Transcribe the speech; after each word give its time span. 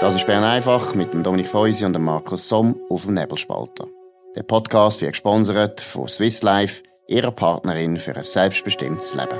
Das 0.00 0.14
ist 0.14 0.26
Bern 0.26 0.44
einfach 0.44 0.94
mit 0.94 1.12
dem 1.12 1.22
Dominik 1.22 1.48
Feusi 1.48 1.84
und 1.84 1.92
dem 1.92 2.04
Markus 2.04 2.48
Somm 2.48 2.80
auf 2.88 3.04
dem 3.04 3.12
Nebelspalter. 3.12 3.86
Der 4.34 4.44
Podcast 4.44 5.02
wird 5.02 5.12
gesponsert 5.12 5.82
von 5.82 6.08
Swiss 6.08 6.40
Life, 6.40 6.82
ihrer 7.06 7.32
Partnerin 7.32 7.98
für 7.98 8.16
ein 8.16 8.24
selbstbestimmtes 8.24 9.12
Leben. 9.12 9.38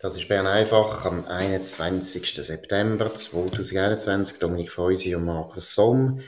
Das 0.00 0.16
ist 0.16 0.28
Bern 0.28 0.46
einfach 0.46 1.06
am 1.06 1.24
21. 1.24 2.44
September 2.44 3.14
2021. 3.14 4.38
Dominik 4.38 4.70
Feusi 4.70 5.14
und 5.14 5.24
Markus 5.24 5.74
Somm. 5.74 6.20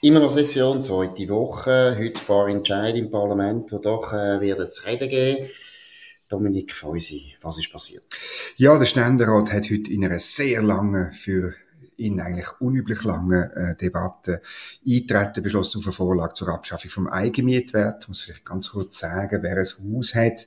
Immer 0.00 0.20
noch 0.20 0.30
Session, 0.30 0.80
zweite 0.80 1.28
Woche. 1.28 1.96
Heute 1.98 2.18
ein 2.18 2.26
paar 2.26 2.48
Entscheidungen 2.48 3.04
im 3.04 3.10
Parlament, 3.10 3.72
die 3.72 3.78
doch 3.82 4.10
äh, 4.14 4.40
werden 4.40 4.70
zu 4.70 4.86
reden 4.86 5.10
geben. 5.10 5.50
Dominik 6.30 6.74
Feusi, 6.74 7.34
was 7.42 7.58
ist 7.58 7.70
passiert? 7.70 8.04
Ja, 8.56 8.78
der 8.78 8.86
Ständerat 8.86 9.52
hat 9.52 9.64
heute 9.64 9.90
in 9.90 10.02
einer 10.06 10.20
sehr 10.20 10.62
langen, 10.62 11.12
für 11.12 11.54
ihn 11.98 12.20
eigentlich 12.20 12.60
unüblich 12.60 13.04
langen 13.04 13.50
äh, 13.50 13.76
Debatte 13.76 14.40
eintreten 14.86 15.42
beschlossen 15.42 15.78
auf 15.78 15.86
eine 15.86 15.92
Vorlage 15.92 16.34
zur 16.34 16.48
Abschaffung 16.48 16.90
vom 16.90 17.06
Eigenmietwert. 17.06 18.02
Ich 18.02 18.08
muss 18.08 18.22
vielleicht 18.22 18.44
ganz 18.44 18.70
kurz 18.70 18.98
sagen, 18.98 19.42
wer 19.42 19.56
ein 19.56 19.96
Haus 19.96 20.14
hat, 20.14 20.46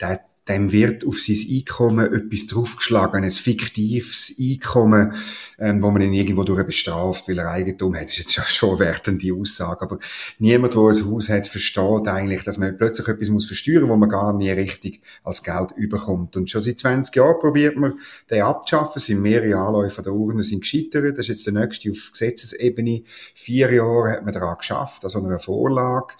der 0.00 0.20
dem 0.48 0.72
wird 0.72 1.06
auf 1.06 1.20
sein 1.20 1.36
Einkommen 1.50 2.12
etwas 2.12 2.46
draufgeschlagen, 2.46 3.24
ein 3.24 3.30
fiktives 3.30 4.34
Einkommen, 4.40 5.14
ähm, 5.58 5.82
wo 5.82 5.90
man 5.90 6.02
ihn 6.02 6.12
irgendwo 6.12 6.44
durch 6.44 6.64
bestraft, 6.66 7.28
weil 7.28 7.38
er 7.38 7.50
Eigentum 7.50 7.94
hat. 7.94 8.04
Das 8.04 8.12
ist 8.12 8.18
jetzt 8.18 8.36
ja 8.36 8.44
schon 8.44 8.78
wertende 8.78 9.34
Aussage. 9.34 9.82
Aber 9.82 9.98
niemand, 10.38 10.74
der 10.74 10.82
ein 10.82 11.10
Haus 11.10 11.28
hat, 11.28 11.46
versteht 11.46 12.08
eigentlich, 12.08 12.42
dass 12.44 12.58
man 12.58 12.76
plötzlich 12.76 13.08
etwas 13.08 13.28
muss 13.28 13.46
versteuern, 13.46 13.88
wo 13.88 13.96
man 13.96 14.08
gar 14.08 14.32
nie 14.32 14.50
richtig 14.50 15.02
als 15.22 15.42
Geld 15.42 15.72
überkommt. 15.76 16.36
Und 16.36 16.50
schon 16.50 16.62
seit 16.62 16.78
20 16.78 17.14
Jahren 17.16 17.38
probiert 17.38 17.76
man, 17.76 17.98
den 18.30 18.42
abzuschaffen. 18.42 18.94
Es 18.96 19.06
sind 19.06 19.20
mehrere 19.20 19.56
Anläufe 19.56 20.02
der 20.02 20.12
Urne 20.12 20.44
sind 20.44 20.62
gescheitert. 20.62 21.18
Das 21.18 21.20
ist 21.20 21.28
jetzt 21.28 21.46
der 21.46 21.54
nächste 21.54 21.90
auf 21.90 22.10
Gesetzesebene. 22.12 23.02
Vier 23.34 23.72
Jahre 23.72 24.12
hat 24.12 24.24
man 24.24 24.32
daran 24.32 24.56
geschafft, 24.58 25.04
also 25.04 25.22
einer 25.22 25.38
Vorlage. 25.38 26.14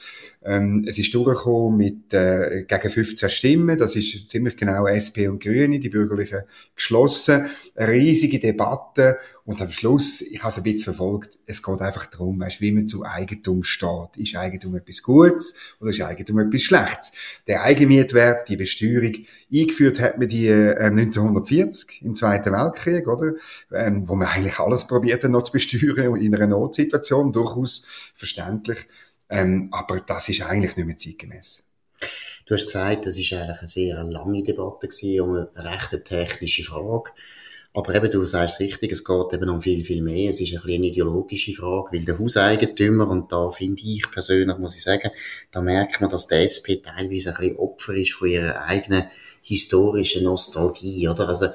Ähm, 0.48 0.84
es 0.88 0.96
ist 0.96 1.12
durchgekommen 1.12 1.76
mit 1.76 2.14
äh, 2.14 2.64
gegen 2.66 2.90
15 2.90 3.28
Stimmen. 3.28 3.76
Das 3.76 3.94
ist 3.96 4.30
ziemlich 4.30 4.56
genau 4.56 4.86
SP 4.88 5.28
und 5.28 5.42
Grüne, 5.42 5.78
die 5.78 5.90
Bürgerlichen, 5.90 6.44
geschlossen. 6.74 7.50
Eine 7.76 7.92
riesige 7.92 8.38
Debatte. 8.38 9.18
Und 9.44 9.60
am 9.60 9.70
Schluss, 9.70 10.22
ich 10.22 10.40
habe 10.40 10.48
es 10.48 10.56
ein 10.56 10.62
bisschen 10.62 10.94
verfolgt, 10.94 11.38
es 11.46 11.62
geht 11.62 11.80
einfach 11.80 12.06
darum, 12.06 12.40
weißt, 12.40 12.62
wie 12.62 12.72
man 12.72 12.86
zu 12.86 13.04
Eigentum 13.04 13.62
steht. 13.62 14.16
Ist 14.16 14.36
Eigentum 14.36 14.74
etwas 14.74 15.02
Gutes 15.02 15.54
oder 15.80 15.90
ist 15.90 16.00
Eigentum 16.00 16.38
etwas 16.38 16.62
Schlechtes? 16.62 17.12
Der 17.46 17.62
Eigenmietwert, 17.62 18.48
die 18.48 18.56
Besteuerung, 18.56 19.12
eingeführt 19.52 20.00
hat 20.00 20.18
man 20.18 20.28
die 20.28 20.48
äh, 20.48 20.76
1940 20.78 22.02
im 22.02 22.14
Zweiten 22.14 22.52
Weltkrieg, 22.52 23.06
oder? 23.06 23.34
Ähm, 23.72 24.08
wo 24.08 24.14
man 24.14 24.28
eigentlich 24.28 24.58
alles 24.58 24.86
probiert 24.86 25.24
hat, 25.24 25.30
noch 25.30 25.42
zu 25.42 25.52
besteuern 25.52 26.16
in 26.16 26.34
einer 26.34 26.46
Notsituation, 26.46 27.32
durchaus 27.32 27.82
verständlich. 28.14 28.86
Ähm, 29.30 29.68
aber 29.72 30.00
das 30.00 30.28
ist 30.28 30.42
eigentlich 30.42 30.76
nicht 30.76 30.86
mehr 30.86 30.96
zeitgemäß. 30.96 31.64
Du 32.46 32.54
hast 32.54 32.64
gesagt, 32.64 33.06
das 33.06 33.18
ist 33.18 33.32
eigentlich 33.32 33.58
eine 33.58 33.68
sehr 33.68 34.02
lange 34.04 34.42
Debatte 34.42 34.88
gewesen, 34.88 35.20
um 35.20 35.34
eine 35.34 35.70
recht 35.70 36.04
technische 36.04 36.64
Frage. 36.64 37.10
Aber 37.74 37.94
eben, 37.94 38.10
du 38.10 38.24
sagst 38.24 38.60
richtig, 38.60 38.92
es 38.92 39.04
geht 39.04 39.32
eben 39.32 39.48
um 39.50 39.60
viel, 39.60 39.84
viel 39.84 40.02
mehr. 40.02 40.30
Es 40.30 40.40
ist 40.40 40.54
ein 40.54 40.62
eine 40.64 40.86
ideologische 40.86 41.52
Frage, 41.52 41.92
weil 41.92 42.04
der 42.04 42.18
Hauseigentümer, 42.18 43.08
und 43.08 43.30
da 43.30 43.50
finde 43.50 43.82
ich 43.82 44.10
persönlich, 44.10 44.56
muss 44.58 44.76
ich 44.76 44.82
sagen, 44.82 45.10
da 45.50 45.60
merkt 45.60 46.00
man, 46.00 46.10
dass 46.10 46.26
der 46.26 46.42
SP 46.42 46.80
teilweise 46.82 47.30
ein 47.30 47.40
bisschen 47.40 47.56
Opfer 47.58 47.94
ist 47.94 48.14
von 48.14 48.28
ihrer 48.28 48.62
eigenen 48.62 49.04
historischen 49.42 50.24
Nostalgie, 50.24 51.08
oder? 51.08 51.28
Also, 51.28 51.48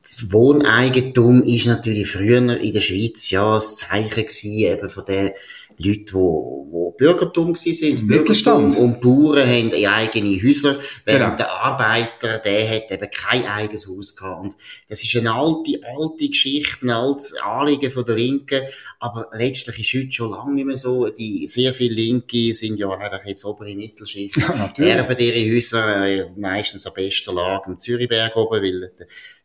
das 0.00 0.32
Wohneigentum 0.32 1.42
ist 1.42 1.66
natürlich 1.66 2.08
früher 2.08 2.56
in 2.58 2.72
der 2.72 2.80
Schweiz 2.80 3.28
ja 3.30 3.54
das 3.54 3.76
Zeichen 3.76 4.22
gewesen, 4.22 4.50
eben 4.52 4.88
von 4.88 5.04
der 5.04 5.34
Leute, 5.78 6.04
die, 6.04 6.10
die 6.10 6.96
Bürgertum 6.96 7.48
waren, 7.48 7.90
das 7.90 8.06
Bürgertum 8.06 8.76
und 8.76 9.00
Bauern 9.00 9.46
haben 9.46 9.72
eigene 9.72 10.42
Häuser, 10.42 10.78
während 11.04 11.36
genau. 11.36 11.36
der 11.36 11.52
Arbeiter, 11.52 12.38
der 12.38 12.70
hat 12.70 12.90
eben 12.90 13.10
kein 13.10 13.44
eigenes 13.44 13.86
Haus 13.86 14.16
gehabt. 14.16 14.44
Und 14.44 14.56
das 14.88 15.02
ist 15.04 15.14
eine 15.16 15.32
alte, 15.34 15.80
alte 15.84 16.28
Geschichte, 16.28 16.86
ein 16.86 16.90
altes 16.90 17.36
Anliegen 17.38 17.90
von 17.90 18.04
der 18.04 18.14
Linken, 18.14 18.62
aber 19.00 19.28
letztlich 19.32 19.78
ist 19.80 20.00
heute 20.00 20.12
schon 20.12 20.30
lange 20.30 20.54
nicht 20.54 20.66
mehr 20.66 20.76
so. 20.76 21.08
Die, 21.08 21.46
sehr 21.46 21.74
viele 21.74 21.94
Linke 21.94 22.54
sind 22.54 22.78
ja 22.78 22.88
eigentlich 22.88 23.26
jetzt 23.26 23.44
obere 23.44 23.74
Mittelschicht, 23.74 24.36
ja, 24.36 24.72
erben 24.78 25.18
ihre 25.18 25.54
Häuser 25.54 26.06
äh, 26.06 26.30
meistens 26.36 26.86
an 26.86 26.94
bester 26.94 27.32
Lage 27.32 27.66
am 27.66 27.78
Zürichberg 27.78 28.34
oben, 28.36 28.62
weil 28.62 28.92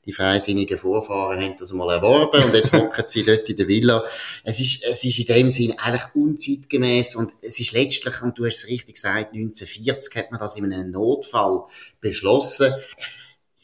die 0.05 0.13
freisinnigen 0.13 0.77
Vorfahren 0.77 1.39
haben 1.39 1.55
das 1.59 1.71
mal 1.73 1.93
erworben 1.93 2.43
und 2.43 2.53
jetzt 2.53 2.71
hocken 2.73 3.03
sie 3.07 3.23
dort 3.23 3.49
in 3.49 3.57
der 3.57 3.67
Villa. 3.67 4.03
Es 4.43 4.59
ist, 4.59 4.83
es 4.83 5.03
ist 5.03 5.19
in 5.19 5.25
dem 5.25 5.49
Sinn 5.49 5.77
eigentlich 5.77 6.15
unzeitgemäß 6.15 7.15
und 7.15 7.33
es 7.41 7.59
ist 7.59 7.73
letztlich, 7.73 8.21
und 8.21 8.37
du 8.37 8.45
hast 8.45 8.63
es 8.63 8.67
richtig 8.67 8.95
gesagt, 8.95 9.33
1940 9.33 10.15
hat 10.15 10.31
man 10.31 10.39
das 10.39 10.55
in 10.55 10.65
einem 10.65 10.91
Notfall 10.91 11.65
beschlossen. 11.99 12.73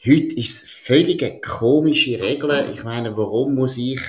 Heute 0.05 0.35
ist 0.35 0.63
es 0.63 0.69
völlig 0.69 1.41
komische 1.41 2.21
Regeln. 2.21 2.71
Ich 2.73 2.83
meine, 2.83 3.17
warum 3.17 3.55
muss 3.55 3.77
ich 3.77 3.99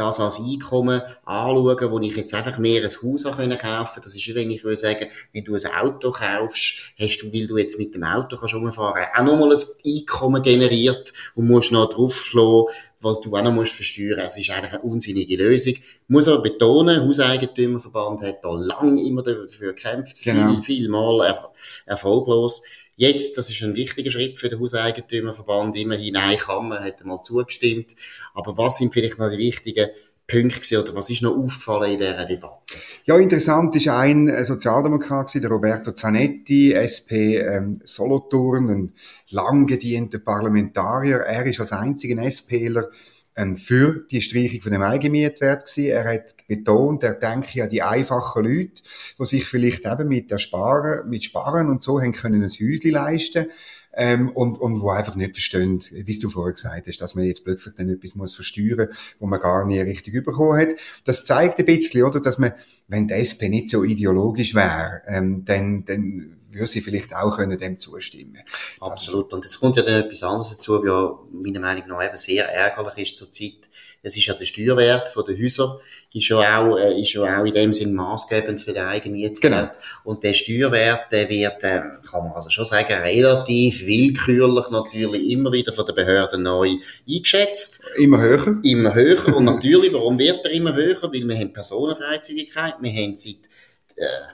das 0.00 0.20
als 0.20 0.40
Einkommen 0.40 1.02
anschauen, 1.24 1.90
wo 1.90 1.98
ich 2.00 2.16
jetzt 2.16 2.34
einfach 2.34 2.58
mehr 2.58 2.82
ein 2.82 2.88
Haus 2.88 3.24
kaufen 3.24 3.58
kann. 3.58 3.86
Das 4.02 4.14
ist, 4.14 4.34
wenn 4.34 4.50
ich 4.50 4.64
würde 4.64 4.76
sagen, 4.76 5.06
wenn 5.32 5.44
du 5.44 5.54
ein 5.54 5.66
Auto 5.66 6.10
kaufst, 6.10 6.92
hast 6.98 7.18
du, 7.18 7.32
weil 7.32 7.46
du 7.46 7.58
jetzt 7.58 7.78
mit 7.78 7.94
dem 7.94 8.04
Auto 8.04 8.36
kannst 8.36 8.54
umfahren, 8.54 9.06
auch 9.14 9.22
nochmal 9.22 9.52
ein 9.52 9.62
Einkommen 9.86 10.42
generiert 10.42 11.12
und 11.34 11.48
musst 11.48 11.72
noch 11.72 11.90
draufschlagen, 11.90 12.66
was 13.00 13.20
du 13.20 13.34
auch 13.36 13.42
noch 13.42 13.52
musst 13.52 13.72
versteuern. 13.72 14.20
Es 14.20 14.38
ist 14.38 14.50
eigentlich 14.50 14.72
eine 14.72 14.82
unsinnige 14.82 15.36
Lösung. 15.36 15.74
Ich 15.74 15.82
muss 16.08 16.28
aber 16.28 16.42
betonen, 16.42 17.06
Hauseigentümerverband 17.06 18.22
hat 18.22 18.44
da 18.44 18.52
lange 18.54 19.02
immer 19.02 19.22
dafür 19.22 19.72
gekämpft, 19.72 20.22
genau. 20.22 20.54
viel, 20.54 20.62
viel 20.62 20.88
mal 20.88 21.26
er 21.26 21.52
erfolglos. 21.86 22.62
Jetzt, 22.96 23.38
das 23.38 23.48
ist 23.48 23.62
ein 23.62 23.76
wichtiger 23.76 24.10
Schritt 24.10 24.38
für 24.38 24.50
den 24.50 24.60
Hauseigentümerverband, 24.60 25.74
immerhin 25.76 26.16
eine 26.16 26.36
Kammer 26.36 26.80
hat 26.80 27.02
mal 27.04 27.22
zugestimmt. 27.22 27.96
Aber 28.34 28.58
was 28.58 28.76
sind 28.76 28.92
vielleicht 28.92 29.18
noch 29.18 29.30
die 29.30 29.38
wichtigen 29.38 29.88
Punkte 30.30 30.80
oder 30.80 30.94
was 30.94 31.10
ist 31.10 31.22
noch 31.22 31.36
aufgefallen 31.36 31.92
in 31.92 31.98
dieser 31.98 32.24
Debatte? 32.24 32.74
Ja, 33.04 33.18
interessant 33.18 33.74
ist 33.76 33.88
ein 33.88 34.28
äh, 34.28 34.44
Sozialdemokrat, 34.44 35.34
der 35.34 35.50
Roberto 35.50 35.90
Zanetti, 35.92 36.72
SP 36.72 37.38
ähm, 37.38 37.80
Solothurn, 37.84 38.70
ein 38.70 38.92
lang 39.30 39.66
gedienter 39.66 40.18
Parlamentarier. 40.18 41.18
Er 41.18 41.44
ist 41.46 41.60
als 41.60 41.72
einziger 41.72 42.22
SPler 42.30 42.90
ähm, 43.36 43.56
für 43.56 44.06
die 44.10 44.22
Streichung 44.22 44.60
von 44.60 44.72
dem 44.72 44.82
Eigenmietwert 44.82 45.66
gewesen. 45.66 45.90
Er 45.90 46.04
hat 46.04 46.36
betont, 46.46 47.02
er 47.02 47.14
denke 47.14 47.62
an 47.62 47.70
die 47.70 47.82
einfachen 47.82 48.44
Leute, 48.44 48.82
die 49.18 49.26
sich 49.26 49.46
vielleicht 49.46 49.86
eben 49.86 50.08
mit 50.08 50.30
der 50.30 50.38
Sparen, 50.38 51.08
mit 51.08 51.24
Sparen 51.24 51.68
und 51.68 51.82
so 51.82 52.00
haben 52.00 52.12
können 52.12 52.42
ein 52.42 52.50
Häuschen 52.50 52.90
leisten 52.90 53.46
ähm, 53.92 54.30
und, 54.30 54.58
und 54.58 54.80
wo 54.80 54.90
einfach 54.90 55.14
nicht 55.16 55.32
verstehen, 55.32 55.80
wie 55.90 56.18
du 56.18 56.30
vorher 56.30 56.54
gesagt 56.54 56.86
hast, 56.86 57.00
dass 57.00 57.14
man 57.14 57.24
jetzt 57.24 57.44
plötzlich 57.44 57.74
dann 57.76 57.88
etwas 57.88 58.14
muss 58.14 58.34
versteuern, 58.34 58.88
wo 59.18 59.26
man 59.26 59.40
gar 59.40 59.66
nie 59.66 59.80
richtig 59.80 60.24
bekommen 60.24 60.60
hat. 60.60 60.74
Das 61.04 61.24
zeigt 61.24 61.58
ein 61.58 61.66
bisschen, 61.66 62.04
oder, 62.04 62.20
dass 62.20 62.38
man, 62.38 62.52
wenn 62.88 63.08
die 63.08 63.14
SP 63.14 63.48
nicht 63.48 63.70
so 63.70 63.84
ideologisch 63.84 64.54
wäre, 64.54 65.02
ähm, 65.06 65.44
dann, 65.44 65.84
dann 65.84 66.36
würde 66.50 66.66
sie 66.66 66.80
vielleicht 66.80 67.14
auch 67.14 67.36
können 67.36 67.56
dem 67.56 67.78
zustimmen. 67.78 68.38
Absolut. 68.80 69.32
Und 69.32 69.44
es 69.44 69.58
kommt 69.58 69.76
ja 69.76 69.82
dann 69.82 70.02
etwas 70.02 70.22
anderes 70.22 70.50
dazu, 70.50 70.82
was 70.82 71.18
meiner 71.32 71.60
Meinung 71.60 71.88
nach 71.88 72.04
eben 72.04 72.16
sehr 72.16 72.48
ärgerlich 72.48 73.12
ist 73.12 73.18
zurzeit. 73.18 73.69
Es 74.02 74.16
ist 74.16 74.26
ja 74.26 74.34
der 74.34 74.46
Steuerwert 74.46 75.08
von 75.08 75.24
den 75.26 75.42
Häusern, 75.42 75.78
ist 76.12 76.28
ja 76.28 76.58
auch, 76.58 76.76
äh, 76.78 77.00
ist 77.00 77.12
ja 77.12 77.40
auch 77.40 77.44
in 77.44 77.52
dem 77.52 77.72
Sinn 77.72 77.94
maßgebend 77.94 78.60
für 78.60 78.72
den 78.72 78.84
Eigenmietwert. 78.84 79.40
Genau. 79.40 79.68
Und 80.04 80.22
der 80.24 80.32
Steuerwert, 80.32 81.12
der 81.12 81.28
wird, 81.28 81.62
äh, 81.64 81.80
kann 82.10 82.24
man 82.24 82.32
also 82.32 82.48
schon 82.48 82.64
sagen, 82.64 82.92
relativ 82.92 83.86
willkürlich 83.86 84.70
natürlich 84.70 85.30
immer 85.30 85.52
wieder 85.52 85.72
von 85.72 85.84
den 85.84 85.94
Behörden 85.94 86.42
neu 86.42 86.76
eingeschätzt. 87.08 87.82
Immer 87.98 88.20
höher. 88.20 88.60
Immer 88.62 88.94
höher. 88.94 89.36
Und 89.36 89.44
natürlich, 89.44 89.92
warum 89.92 90.18
wird 90.18 90.46
er 90.46 90.50
immer 90.52 90.74
höher? 90.74 90.96
Weil 91.02 91.28
wir 91.28 91.38
haben 91.38 91.52
Personenfreizügigkeit, 91.52 92.74
wir 92.80 92.92
haben 92.92 93.16
seit 93.16 93.50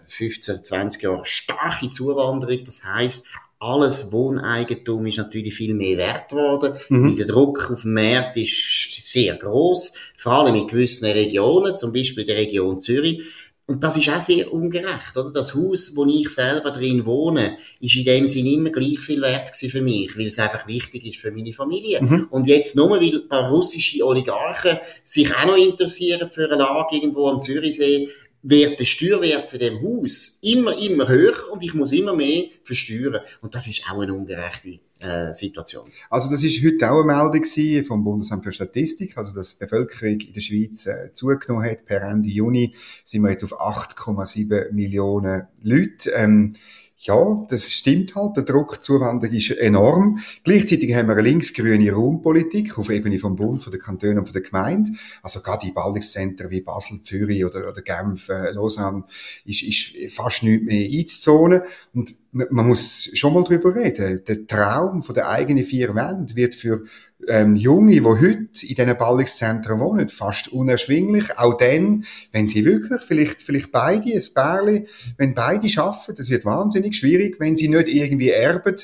15, 0.07 0.57
äh, 0.57 0.63
20 0.63 1.03
Jahre 1.03 1.25
starke 1.25 1.91
Zuwanderung. 1.91 2.65
Das 2.65 2.85
heißt, 2.85 3.27
alles 3.59 4.13
Wohneigentum 4.13 5.07
ist 5.07 5.19
natürlich 5.19 5.55
viel 5.55 5.75
mehr 5.75 5.97
wert 5.97 6.31
geworden, 6.31 6.75
mhm. 6.89 7.09
weil 7.09 7.17
der 7.17 7.27
Druck 7.27 7.71
auf 7.71 7.83
dem 7.83 7.95
Markt 7.95 8.37
ist 8.37 9.03
sehr 9.11 9.35
groß, 9.37 9.95
vor 10.17 10.33
allem 10.33 10.55
in 10.55 10.67
gewissen 10.67 11.07
Regionen, 11.07 11.75
zum 11.77 11.93
Beispiel 11.93 12.23
in 12.23 12.29
der 12.29 12.37
Region 12.37 12.79
Zürich. 12.79 13.23
Und 13.69 13.83
das 13.83 13.97
ist 13.97 14.09
auch 14.11 14.21
sehr 14.21 14.53
ungerecht, 14.53 15.17
oder? 15.17 15.33
Das 15.33 15.53
Haus, 15.53 15.97
wo 15.97 16.05
ich 16.07 16.29
selber 16.29 16.71
drin 16.71 17.05
wohne, 17.05 17.59
ist 17.81 17.97
in 17.97 18.05
dem 18.05 18.29
Sinne 18.29 18.51
immer 18.51 18.71
gleich 18.71 19.01
viel 19.01 19.21
wert 19.21 19.51
für 19.57 19.83
mich, 19.83 20.17
weil 20.17 20.27
es 20.27 20.39
einfach 20.39 20.69
wichtig 20.69 21.05
ist 21.05 21.17
für 21.17 21.33
meine 21.33 21.53
Familie. 21.53 22.01
Mhm. 22.01 22.29
Und 22.31 22.47
jetzt 22.47 22.77
nur, 22.77 22.91
weil 22.91 23.13
ein 23.13 23.29
paar 23.29 23.51
russische 23.51 24.05
Oligarchen 24.05 24.79
sich 25.03 25.35
auch 25.35 25.47
noch 25.47 25.57
interessieren 25.57 26.31
für 26.31 26.45
eine 26.45 26.59
Lage 26.59 26.95
irgendwo 26.95 27.27
am 27.27 27.41
Zürichsee, 27.41 28.09
wird 28.49 28.79
der 28.79 28.85
Steuerwert 28.85 29.51
für 29.51 29.59
dem 29.59 29.83
Haus 29.83 30.39
immer, 30.41 30.77
immer 30.79 31.09
höher 31.09 31.35
und 31.51 31.65
ich 31.65 31.75
muss 31.75 31.91
immer 31.91 32.15
mehr 32.15 32.45
versteuern. 32.63 33.21
Und 33.41 33.55
das 33.55 33.67
ist 33.67 33.83
auch 33.91 34.01
eine 34.01 34.15
ungerechte 34.15 34.79
äh, 35.01 35.35
Situation. 35.35 35.85
Also 36.11 36.31
das 36.31 36.45
ist 36.45 36.65
heute 36.65 36.91
auch 36.91 37.03
eine 37.03 37.33
Meldung 37.33 37.85
vom 37.85 38.05
Bundesamt 38.05 38.45
für 38.45 38.53
Statistik, 38.53 39.19
also 39.19 39.35
dass 39.35 39.59
die 39.59 39.65
Bevölkerung 39.65 40.21
in 40.21 40.33
der 40.33 40.41
Schweiz 40.41 40.87
äh, 40.87 41.13
zugenommen 41.13 41.69
hat. 41.69 41.87
Per 41.87 42.03
Ende 42.03 42.29
Juni 42.29 42.75
sind 43.05 43.23
wir 43.23 43.31
jetzt 43.31 43.43
auf 43.43 43.61
8,7 43.61 44.73
Millionen 44.73 45.49
Leute. 45.63 46.11
Ähm, 46.11 46.55
ja, 46.99 47.47
das 47.51 47.71
stimmt 47.71 48.15
halt. 48.15 48.37
Der 48.37 48.45
Druck 48.45 48.83
Zuwanderung 48.83 49.37
ist 49.37 49.51
enorm. 49.51 50.19
Gleichzeitig 50.45 50.95
haben 50.95 51.09
wir 51.09 51.13
eine 51.13 51.29
linksgrüne 51.29 51.93
Raumpolitik 51.93 52.79
auf 52.79 52.91
Ebene 52.91 53.19
vom 53.19 53.37
Bund, 53.37 53.63
von 53.63 53.71
den 53.71 53.81
Kantonen 53.81 54.21
und 54.21 54.27
von 54.27 54.33
der 54.33 54.43
Gemeinde. 54.43 54.91
Also 55.23 55.41
gerade 55.41 55.67
die 55.67 55.73
Ballungszentren 55.73 56.51
wie 56.51 56.63
Basel, 56.63 57.03
Zürich 57.03 57.45
oder, 57.45 57.69
oder 57.69 57.83
Genf, 57.83 58.31
äh, 58.31 58.51
Lausanne 58.51 59.05
ist, 59.45 59.63
ist 59.63 60.15
fast 60.15 60.43
nichts 60.43 60.65
mehr 60.65 60.89
einzuzonen. 60.91 61.63
Und 61.93 62.17
man 62.33 62.67
muss 62.67 63.11
schon 63.13 63.35
mal 63.35 63.45
drüber 63.45 63.75
reden. 63.75 64.23
Der 64.27 64.47
Traum 64.47 65.03
von 65.03 65.15
der 65.15 65.29
eigenen 65.29 65.65
vier 65.65 65.95
Wände 65.95 66.35
wird 66.35 66.55
für 66.55 66.85
ähm, 67.29 67.57
Junge, 67.57 67.93
die 67.93 68.03
heute 68.03 68.39
in 68.39 68.75
diesen 68.75 68.99
Ballungszentren 68.99 69.81
wohnen, 69.81 70.09
fast 70.09 70.49
unerschwinglich. 70.49 71.39
Auch 71.39 71.55
dann, 71.55 72.05
wenn 72.33 72.49
sie 72.49 72.65
wirklich, 72.65 73.03
vielleicht, 73.03 73.43
vielleicht 73.43 73.73
beide, 73.73 74.13
ein 74.13 74.23
Pärchen, 74.35 74.87
wenn 75.17 75.35
beide 75.35 75.69
schaffen, 75.69 76.15
das 76.17 76.31
wird 76.31 76.45
wahnsinnig 76.45 76.97
schwierig, 76.97 77.37
wenn 77.41 77.57
sie 77.57 77.69
nicht 77.69 77.89
irgendwie 77.89 78.31
erben, 78.31 78.77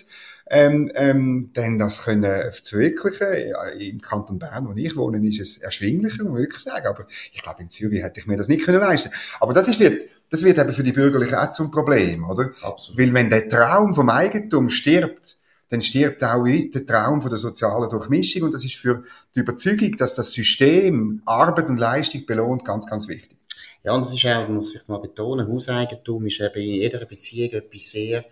ähm, 0.50 0.90
ähm, 0.94 1.50
dann 1.55 1.79
das 1.79 2.02
können 2.02 2.52
zu 2.52 2.76
verwirklichen. 2.76 3.49
Ja, 3.50 3.64
Im 3.69 4.00
Kanton 4.00 4.38
Bern, 4.38 4.69
wo 4.69 4.73
ich 4.75 4.96
wohne, 4.96 5.26
ist 5.26 5.40
es 5.40 5.58
erschwinglicher, 5.58 6.25
muss 6.25 6.40
ich 6.40 6.46
wirklich 6.46 6.62
sagen. 6.62 6.87
Aber 6.87 7.06
ich 7.32 7.43
glaube, 7.43 7.62
in 7.62 7.70
Zürich 7.70 8.02
hätte 8.02 8.20
ich 8.20 8.26
mir 8.26 8.37
das 8.37 8.49
nicht 8.49 8.64
können 8.64 8.81
leisten. 8.81 9.11
Aber 9.40 9.55
das 9.55 9.69
ist, 9.69 9.81
wird, 9.81 10.05
das 10.31 10.43
wird 10.43 10.58
eben 10.58 10.73
für 10.73 10.82
die 10.82 10.93
Bürgerlichen 10.93 11.37
auch 11.37 11.52
zum 11.52 11.70
Problem, 11.70 12.28
oder? 12.28 12.50
Absolut. 12.61 13.00
Weil 13.00 13.14
wenn 13.14 13.31
der 13.31 13.49
Traum 13.49 13.94
vom 13.94 14.11
Eigentum 14.11 14.69
stirbt, 14.69 15.38
dann 15.73 15.81
stirbt 15.81 16.23
auch 16.23 16.45
der 16.45 16.85
Traum 16.85 17.23
von 17.23 17.31
der 17.31 17.39
sozialen 17.39 17.89
Durchmischung 17.89 18.43
und 18.43 18.53
das 18.53 18.63
ist 18.63 18.75
für 18.75 19.05
die 19.35 19.41
Überzeugung, 19.41 19.97
dass 19.97 20.15
das 20.15 20.31
System 20.31 21.23
Arbeit 21.25 21.71
und 21.71 21.79
Leistung 21.79 22.27
belohnt, 22.27 22.63
ganz, 22.63 22.87
ganz 22.87 23.09
wichtig. 23.09 23.39
Ja, 23.83 23.95
und 23.95 24.03
das 24.03 24.13
ist 24.13 24.27
auch, 24.27 24.47
muss 24.49 24.75
ich 24.75 24.87
mal 24.87 24.99
betonen, 24.99 25.49
Hauseigentum 25.49 26.27
ist 26.27 26.41
eben 26.41 26.61
in 26.61 26.75
jeder 26.75 27.07
Beziehung 27.07 27.53
etwas 27.53 27.91
sehr 27.91 28.27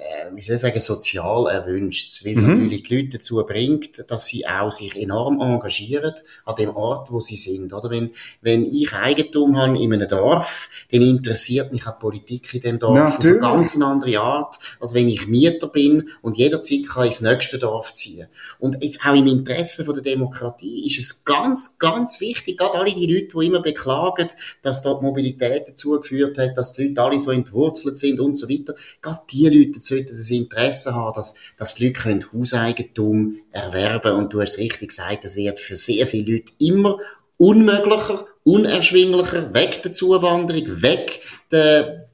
äh, 0.00 0.34
wie 0.34 0.40
soll 0.40 0.54
ich 0.54 0.60
sagen, 0.60 0.80
sozial 0.80 1.46
erwünscht, 1.46 2.24
weil 2.24 2.34
es 2.34 2.40
mhm. 2.40 2.54
natürlich 2.54 2.84
die 2.84 2.96
Leute 2.96 3.18
dazu 3.18 3.44
bringt, 3.46 4.04
dass 4.10 4.26
sie 4.26 4.46
auch 4.46 4.70
sich 4.70 4.96
enorm 4.96 5.40
engagieren 5.40 6.14
an 6.44 6.56
dem 6.56 6.74
Ort, 6.74 7.10
wo 7.10 7.20
sie 7.20 7.36
sind, 7.36 7.72
oder? 7.72 7.90
Wenn, 7.90 8.10
wenn 8.40 8.64
ich 8.64 8.92
Eigentum 8.92 9.58
habe 9.58 9.78
in 9.78 9.92
einem 9.92 10.08
Dorf, 10.08 10.68
dann 10.90 11.02
interessiert 11.02 11.72
mich 11.72 11.86
auch 11.86 11.98
Politik 11.98 12.52
in 12.54 12.60
dem 12.60 12.78
Dorf 12.78 12.96
natürlich. 12.96 13.42
auf 13.42 13.48
eine 13.48 13.58
ganz 13.58 13.80
andere 13.80 14.20
Art, 14.20 14.56
als 14.80 14.94
wenn 14.94 15.08
ich 15.08 15.26
Mieter 15.26 15.68
bin 15.68 16.08
und 16.22 16.38
jederzeit 16.38 16.88
kann 16.88 17.06
ins 17.06 17.20
nächste 17.20 17.58
Dorf 17.58 17.92
ziehen. 17.92 18.26
Und 18.58 18.82
jetzt 18.82 19.04
auch 19.04 19.14
im 19.14 19.26
Interesse 19.26 19.84
von 19.84 19.94
der 19.94 20.02
Demokratie 20.02 20.86
ist 20.86 20.98
es 20.98 21.24
ganz, 21.24 21.78
ganz 21.78 22.20
wichtig, 22.20 22.58
gerade 22.58 22.74
alle 22.74 22.94
die 22.94 23.06
Leute, 23.06 23.38
die 23.38 23.46
immer 23.46 23.60
beklagen, 23.60 24.28
dass 24.62 24.82
dort 24.82 25.02
Mobilität 25.02 25.68
dazu 25.68 26.00
geführt 26.00 26.38
hat, 26.38 26.56
dass 26.56 26.72
die 26.72 26.88
Leute 26.88 27.02
alle 27.02 27.20
so 27.20 27.30
entwurzelt 27.30 27.96
sind 27.96 28.20
und 28.20 28.36
so 28.36 28.48
weiter, 28.48 28.74
gerade 29.02 29.20
die 29.30 29.48
Leute 29.48 29.80
sollten 29.90 30.08
das 30.08 30.30
Interesse 30.30 30.94
haben, 30.94 31.14
dass, 31.14 31.34
dass 31.56 31.74
die 31.74 31.86
Leute 31.86 32.00
können 32.00 32.24
Hauseigentum 32.32 33.36
erwerben 33.52 34.14
Und 34.16 34.32
du 34.32 34.40
hast 34.40 34.58
richtig 34.58 34.88
gesagt, 34.88 35.24
das 35.24 35.36
wird 35.36 35.58
für 35.58 35.76
sehr 35.76 36.06
viele 36.06 36.32
Leute 36.32 36.52
immer 36.58 36.98
unmöglicher, 37.36 38.26
unerschwinglicher, 38.44 39.54
weg 39.54 39.82
der 39.82 39.92
Zuwanderung, 39.92 40.82
weg 40.82 41.20
der 41.50 42.10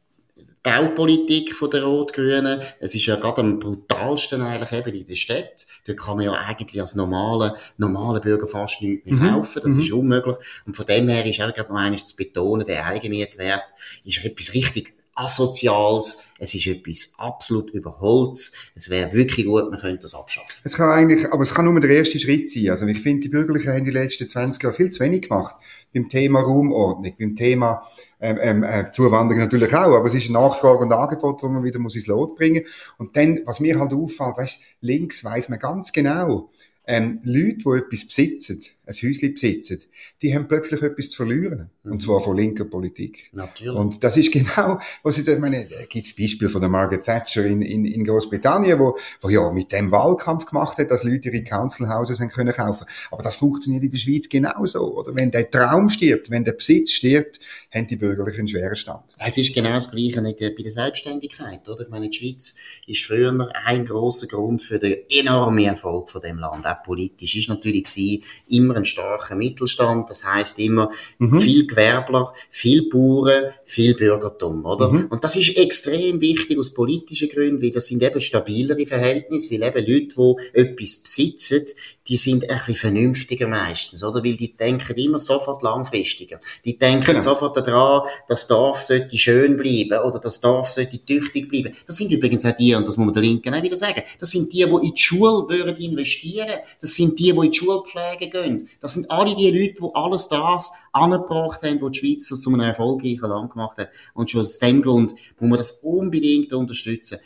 Baupolitik 0.67 1.55
von 1.55 1.71
der 1.71 1.85
Rot-Grünen. 1.85 2.61
Es 2.81 2.93
ist 2.97 3.07
ja 3.07 3.15
gerade 3.15 3.41
am 3.41 3.61
brutalsten 3.61 4.43
eigentlich 4.43 4.73
eben 4.73 4.97
in 4.97 5.07
der 5.07 5.15
Stadt. 5.15 5.65
Dort 5.87 5.99
kann 5.99 6.17
man 6.17 6.25
ja 6.25 6.33
eigentlich 6.33 6.81
als 6.81 6.97
normaler, 6.97 7.57
normaler 7.77 8.19
Bürger 8.19 8.49
fast 8.49 8.83
nichts 8.83 9.09
mehr 9.09 9.21
mhm. 9.21 9.35
kaufen. 9.35 9.63
Das 9.63 9.75
mhm. 9.75 9.81
ist 9.81 9.93
unmöglich. 9.93 10.37
Und 10.67 10.75
von 10.75 10.85
dem 10.87 11.09
her 11.09 11.25
ist 11.25 11.41
auch 11.41 11.55
gerade 11.55 11.73
noch 11.73 11.79
eines 11.79 12.09
zu 12.09 12.17
betonen, 12.17 12.67
der 12.67 12.85
Eigenmietwert 12.85 13.63
ist 14.05 14.25
etwas 14.25 14.55
richtig 14.55 14.96
Asoziales, 15.17 16.25
es 16.39 16.55
ist 16.55 16.67
etwas 16.67 17.15
absolut 17.17 17.71
überholtes. 17.71 18.53
Es 18.75 18.91
wäre 18.91 19.13
wirklich 19.13 19.47
gut, 19.47 19.71
man 19.71 19.81
könnte 19.81 20.03
das 20.03 20.15
abschaffen. 20.15 20.55
Es 20.63 20.75
kann 20.75 20.91
eigentlich, 20.91 21.33
aber 21.33 21.43
es 21.43 21.55
kann 21.55 21.65
nur 21.65 21.81
der 21.81 21.91
erste 21.91 22.19
Schritt 22.19 22.51
sein. 22.51 22.71
Also 22.71 22.87
ich 22.87 23.01
finde, 23.01 23.23
die 23.23 23.29
Bürgerlichen 23.31 23.73
haben 23.73 23.85
die 23.85 23.91
letzten 23.91 24.29
20 24.29 24.63
Jahre 24.63 24.75
viel 24.75 24.91
zu 24.91 25.03
wenig 25.03 25.23
gemacht. 25.23 25.57
Beim 25.95 26.09
Thema 26.11 26.41
Raumordnung, 26.41 27.15
beim 27.19 27.35
Thema 27.35 27.83
ähm, 28.21 28.39
ähm, 28.41 28.63
äh, 28.63 28.91
Zuwanderung 28.93 29.43
natürlich 29.43 29.75
auch, 29.75 29.97
aber 29.97 30.05
es 30.05 30.15
ist 30.15 30.31
Nachfrage 30.31 30.85
und 30.85 30.93
Angebot, 30.93 31.43
wo 31.43 31.49
man 31.49 31.65
wieder 31.65 31.79
muss 31.79 31.97
ins 31.97 32.07
Lot 32.07 32.37
bringen 32.37 32.65
Und 32.99 33.17
dann, 33.17 33.41
was 33.47 33.61
mir 33.61 33.79
halt 33.79 33.95
auffällt, 33.95 34.37
weißt, 34.37 34.61
links 34.83 35.25
weiß 35.25 35.49
man 35.49 35.59
ganz 35.59 35.93
genau, 35.93 36.51
ähm, 36.87 37.19
Leute, 37.25 37.59
die 37.59 37.79
etwas 37.79 38.05
besitzen, 38.07 38.61
ein 38.87 38.95
Häuschen 38.95 39.35
besitzen, 39.35 39.83
die 40.23 40.33
haben 40.35 40.47
plötzlich 40.47 40.81
etwas 40.83 41.11
zu 41.11 41.25
verlieren. 41.25 41.71
Mhm. 41.83 41.93
Und 41.93 42.03
zwar 42.03 42.21
von 42.21 42.37
linker 42.37 42.65
Politik. 42.65 43.29
Natürlich. 43.33 43.77
Und 43.77 44.05
das 44.05 44.17
ist 44.17 44.33
genau, 44.33 44.79
was 45.03 45.19
ich 45.19 45.25
da 45.25 45.37
meine, 45.39 45.67
da 45.67 45.85
gibt's 45.89 46.15
Beispiel 46.15 46.49
von 46.49 46.61
der 46.61 46.71
Margaret 46.71 47.05
Thatcher 47.05 47.45
in, 47.45 47.63
in, 47.63 47.85
in 47.85 48.05
Großbritannien, 48.05 48.79
wo, 48.79 48.97
wo 49.21 49.29
ja 49.29 49.51
mit 49.51 49.73
dem 49.73 49.91
Wahlkampf 49.91 50.47
gemacht 50.47 50.79
hat, 50.79 50.91
dass 50.91 51.03
Leute 51.03 51.31
ihre 51.31 51.43
Council 51.43 51.89
Houses 51.89 52.21
können 52.33 52.53
kaufen. 52.53 52.87
Aber 53.11 53.23
das 53.23 53.35
funktioniert 53.35 53.83
in 53.83 53.91
der 53.91 53.99
Schweiz 53.99 54.29
genauso, 54.29 54.97
oder? 54.97 55.15
Wenn 55.17 55.33
der 55.33 55.51
Traum 55.51 55.89
stirbt, 55.89 56.31
wenn 56.31 56.45
der 56.45 56.53
Besitz 56.53 56.93
stirbt, 56.93 57.41
haben 57.73 57.89
die 57.89 57.97
Bürgerlichen 57.97 58.41
einen 58.41 58.49
schweren 58.49 58.77
Stand. 58.77 59.05
Es 59.19 59.37
ist 59.37 59.53
genau 59.53 59.75
das 59.75 59.91
Gleiche 59.91 60.23
bei 60.23 60.63
der 60.63 60.73
Selbstständigkeit, 60.73 61.69
oder? 61.69 61.83
Ich 61.83 61.89
meine, 61.89 62.09
die 62.09 62.17
Schweiz 62.17 62.59
ist 62.87 63.05
früher 63.05 63.51
ein 63.65 63.85
großer 63.85 64.29
Grund 64.29 64.63
für 64.63 64.79
den 64.79 64.99
enormen 65.11 65.65
Erfolg 65.65 66.11
von 66.11 66.23
dem 66.23 66.39
Land, 66.39 66.65
auch 66.77 66.83
politisch, 66.85 67.37
ist 67.37 67.49
natürlich 67.49 67.85
gewesen, 67.85 68.23
immer 68.49 68.77
ein 68.77 68.85
starker 68.85 69.37
Mittelstand, 69.37 70.11
das 70.11 70.25
heißt 70.25 70.59
immer 70.59 70.91
mhm. 71.19 71.41
viel 71.41 71.67
Gewerbler, 71.67 72.33
viel 72.51 72.89
Bauern, 72.89 73.53
viel 73.65 73.95
Bürgertum, 73.95 74.65
oder? 74.65 74.91
Mhm. 74.91 75.07
Und 75.07 75.25
das 75.25 75.37
ist 75.37 75.57
extrem 75.57 76.21
wichtig 76.21 76.59
aus 76.59 76.75
politischen 76.75 77.29
Gründen, 77.29 77.63
weil 77.63 77.71
das 77.71 77.87
sind 77.87 78.03
eben 78.03 78.21
stabilere 78.21 78.87
Verhältnisse, 78.87 79.55
weil 79.55 79.69
eben 79.69 79.93
Leute, 79.93 80.15
die 80.15 80.59
etwas 80.61 81.03
besitzen, 81.03 81.67
die 82.09 82.17
sind 82.17 82.49
ein 82.49 82.57
bisschen 82.57 82.75
vernünftiger 82.77 83.49
meistens, 83.49 84.03
oder? 84.05 84.23
Weil 84.23 84.37
die 84.37 84.57
denken 84.57 84.97
immer 84.97 85.19
sofort 85.19 85.63
langfristiger. 85.63 86.41
Die 86.65 86.79
denken 86.79 87.05
genau. 87.05 87.21
sofort 87.21 87.57
daran, 87.57 88.09
das 88.29 88.47
Dorf 88.47 88.83
sollte 88.83 89.17
schön 89.19 89.57
bleiben 89.57 89.99
oder 90.05 90.19
das 90.19 90.41
Dorf 90.41 90.71
sollte 90.71 91.05
tüchtig 91.05 91.49
bleiben. 91.49 91.75
Das 91.87 91.97
sind 91.97 92.13
übrigens 92.13 92.45
auch 92.45 92.55
die, 92.55 92.75
und 92.75 92.87
das 92.87 92.97
muss 92.97 93.07
man 93.07 93.15
der 93.15 93.23
Linken 93.23 93.55
auch 93.55 93.63
wieder 93.63 93.77
sagen, 93.77 94.03
das 94.19 94.31
sind 94.31 94.53
die, 94.53 94.65
die 94.65 94.87
in 94.87 94.95
die 94.95 95.01
Schule 95.01 95.49
würden 95.49 95.77
investieren. 95.77 96.49
Das 96.81 96.95
sind 96.95 97.19
die, 97.19 97.33
die 97.33 97.47
in 97.47 97.51
die 97.51 97.57
Schulpflege 97.57 98.31
gehen. 98.31 98.69
Das 98.81 98.95
sind 98.95 99.11
alle 99.11 99.35
die 99.35 99.51
Leute, 99.51 99.75
die 99.75 99.95
alles 99.95 100.29
das 100.29 100.73
angebracht 100.93 101.63
haben, 101.63 101.81
was 101.81 101.93
die 101.93 101.99
Schweiz 101.99 102.27
zu 102.27 102.51
einem 102.51 102.61
erfolgreichen 102.61 103.29
Land 103.29 103.53
gemacht 103.53 103.79
hat. 103.79 103.91
Und 104.15 104.31
schon 104.31 104.43
aus 104.43 104.59
dem 104.59 104.83
Grund 104.83 105.15
muss 105.39 105.51
man 105.51 105.59
das 105.59 105.71
unbedingt 105.83 106.53
unterstützen. 106.53 107.19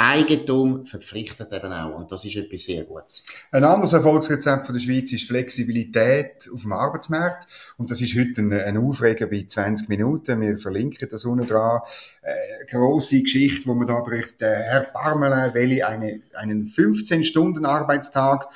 Eigentum 0.00 0.86
verpflichtet 0.86 1.52
eben 1.52 1.72
auch. 1.72 1.94
Und 1.98 2.10
das 2.10 2.24
ist 2.24 2.34
etwas 2.34 2.64
sehr 2.64 2.84
Gutes. 2.84 3.22
Ein 3.50 3.64
anderes 3.64 3.92
Erfolgsrezept 3.92 4.64
von 4.64 4.74
der 4.74 4.80
Schweiz 4.80 5.12
ist 5.12 5.28
Flexibilität 5.28 6.48
auf 6.52 6.62
dem 6.62 6.72
Arbeitsmarkt. 6.72 7.46
Und 7.76 7.90
das 7.90 8.00
ist 8.00 8.18
heute 8.18 8.40
ein, 8.40 8.50
ein 8.50 8.78
Aufreger 8.78 9.26
bei 9.26 9.44
20 9.46 9.90
Minuten. 9.90 10.40
Wir 10.40 10.56
verlinken 10.56 11.06
das 11.10 11.26
unten 11.26 11.46
dran. 11.46 11.82
Äh, 12.22 12.64
grosse 12.70 13.20
Geschichte, 13.20 13.66
wo 13.66 13.74
man 13.74 13.86
da 13.86 14.00
berichtet, 14.00 14.40
Herr 14.40 14.86
Parmelin 14.94 15.52
will 15.52 15.82
eine, 15.82 16.22
einen 16.32 16.64
15-Stunden-Arbeitstag 16.64 18.48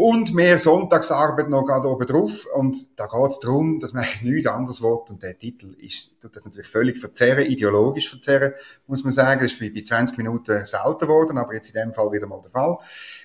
und 0.00 0.32
mehr 0.32 0.58
Sonntagsarbeit 0.58 1.50
noch 1.50 1.66
gerade 1.66 1.86
oben 1.86 2.06
drauf. 2.06 2.46
Und 2.54 2.98
da 2.98 3.04
geht 3.04 3.30
es 3.32 3.38
darum, 3.38 3.80
dass 3.80 3.92
man 3.92 4.06
nichts 4.22 4.48
anderes 4.48 4.80
will. 4.80 4.98
Und 5.10 5.22
der 5.22 5.38
Titel 5.38 5.76
ist, 5.78 6.18
tut 6.22 6.34
das 6.34 6.46
natürlich 6.46 6.68
völlig 6.68 6.98
verzerren, 6.98 7.44
ideologisch 7.44 8.08
verzerren, 8.08 8.54
muss 8.86 9.04
man 9.04 9.12
sagen. 9.12 9.42
Das 9.42 9.52
ist 9.52 9.60
wie 9.60 9.68
bei 9.68 9.82
20 9.82 10.16
Minuten 10.16 10.64
selten 10.64 11.00
geworden, 11.00 11.36
aber 11.36 11.52
jetzt 11.52 11.68
in 11.68 11.82
dem 11.82 11.92
Fall 11.92 12.10
wieder 12.12 12.26
mal 12.26 12.40
der 12.40 12.50
Fall. 12.50 12.78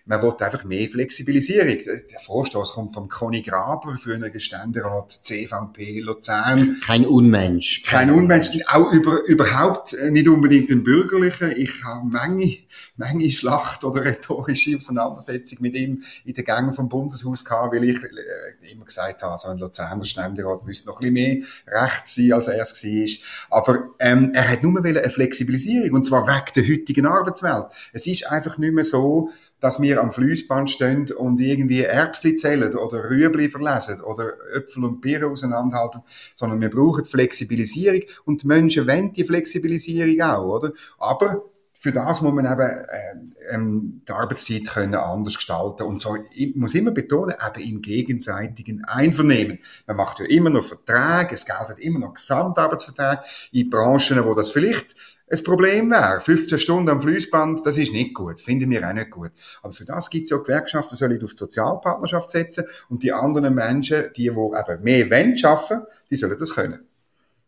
Man 0.03 0.21
will 0.21 0.33
einfach 0.37 0.65
mehr 0.65 0.89
Flexibilisierung. 0.89 1.77
Der 2.11 2.19
Vorstoß 2.19 2.73
kommt 2.73 2.93
vom 2.93 3.07
Conny 3.07 3.41
Graber, 3.41 3.97
früheren 3.97 4.37
Ständerat 4.37 5.13
CVP 5.13 6.01
Luzern. 6.01 6.81
Kein 6.85 7.05
Unmensch. 7.05 7.83
Kein 7.83 8.11
Unmensch. 8.11 8.49
Auch 8.67 8.91
über, 8.91 9.23
überhaupt 9.27 9.95
nicht 10.09 10.27
unbedingt 10.27 10.69
ein 10.71 10.83
bürgerlicher. 10.83 11.55
Ich 11.55 11.85
habe 11.85 12.09
Menge, 12.09 12.53
Menge 12.97 13.31
Schlacht 13.31 13.85
oder 13.85 14.03
rhetorische 14.03 14.75
Auseinandersetzung 14.75 15.59
mit 15.61 15.75
ihm 15.75 16.03
in 16.25 16.33
der 16.33 16.43
Gang 16.43 16.64
vom 16.73 16.89
Bundeshaus 16.89 17.43
gehabt, 17.43 17.75
weil 17.75 17.83
ich 17.83 17.97
äh, 18.03 18.71
immer 18.71 18.85
gesagt 18.85 19.21
habe, 19.23 19.37
so 19.37 19.49
ein 19.49 19.57
Luzerner 19.57 20.05
Ständerat 20.05 20.65
müsste 20.65 20.87
noch 20.87 20.99
ein 20.99 21.13
bisschen 21.13 21.43
mehr 21.67 21.83
rechts 21.83 22.15
sein, 22.15 22.33
als 22.33 22.47
er 22.47 22.61
es 22.61 22.83
war. 22.83 23.59
Aber 23.59 23.89
ähm, 23.99 24.31
er 24.33 24.49
hat 24.49 24.63
nur 24.63 24.83
eine 24.83 25.09
Flexibilisierung, 25.09 25.95
und 25.95 26.05
zwar 26.05 26.27
weg 26.27 26.53
der 26.53 26.63
heutigen 26.63 27.05
Arbeitswelt. 27.05 27.67
Es 27.93 28.07
ist 28.07 28.29
einfach 28.31 28.57
nicht 28.57 28.73
mehr 28.73 28.85
so, 28.85 29.29
dass 29.59 29.81
wir 29.81 30.01
am 30.01 30.11
Fließband 30.11 30.69
stehen 30.69 31.11
und 31.11 31.39
irgendwie 31.39 31.81
Erbsli 31.81 32.35
zählen 32.35 32.73
oder 32.75 33.09
Rüebli 33.09 33.49
verlesen 33.49 34.01
oder 34.01 34.33
Äpfel 34.53 34.83
und 34.83 35.01
Bier 35.01 35.27
auseinanderhalten, 35.27 36.01
sondern 36.35 36.61
wir 36.61 36.69
brauchen 36.69 37.05
Flexibilisierung 37.05 38.01
und 38.25 38.43
die 38.43 38.47
Menschen 38.47 38.87
wollen 38.87 39.13
die 39.13 39.23
Flexibilisierung 39.23 40.21
auch, 40.21 40.57
oder? 40.57 40.71
Aber 40.99 41.45
für 41.85 41.91
das 41.91 42.23
muss 42.23 42.33
man 42.33 42.51
eben 42.51 42.61
äh, 42.61 43.53
ähm, 43.53 44.01
die 44.07 44.11
Arbeitszeit 44.11 44.65
können 44.65 44.95
anders 44.95 45.35
gestalten 45.35 45.83
und 45.83 45.99
so 45.99 46.17
ich 46.33 46.55
muss 46.55 46.73
immer 46.73 46.89
betonen, 46.89 47.35
eben 47.47 47.63
im 47.63 47.81
gegenseitigen 47.83 48.83
Einvernehmen. 48.85 49.59
Man 49.85 49.97
macht 49.97 50.17
ja 50.17 50.25
immer 50.25 50.49
noch 50.49 50.63
Verträge, 50.63 51.35
es 51.35 51.45
gelten 51.45 51.79
immer 51.79 51.99
noch 51.99 52.15
Gesamtarbeitsverträge 52.15 53.21
in 53.51 53.69
Branchen, 53.69 54.25
wo 54.25 54.33
das 54.33 54.49
vielleicht 54.49 54.95
ein 55.29 55.43
Problem 55.43 55.91
wäre. 55.91 56.21
15 56.21 56.57
Stunden 56.57 56.89
am 56.89 57.03
Fließband, 57.03 57.63
das 57.63 57.77
ist 57.77 57.93
nicht 57.93 58.15
gut. 58.15 58.33
Das 58.33 58.41
finden 58.41 58.71
wir 58.71 58.87
auch 58.87 58.93
nicht 58.93 59.11
gut. 59.11 59.29
Aber 59.61 59.71
für 59.71 59.85
das 59.85 60.09
gibt 60.09 60.23
es 60.23 60.31
ja 60.31 60.37
Gewerkschaften, 60.37 60.95
sollen 60.95 61.23
auf 61.23 61.33
die 61.33 61.37
Sozialpartnerschaft 61.37 62.31
setzen 62.31 62.65
und 62.89 63.03
die 63.03 63.13
anderen 63.13 63.53
Menschen, 63.53 64.05
die, 64.17 64.23
die 64.23 64.27
eben 64.29 64.81
mehr 64.81 65.11
wollen, 65.11 65.35
arbeiten, 65.43 65.85
die 66.09 66.15
sollen 66.15 66.39
das 66.39 66.55
können. 66.55 66.79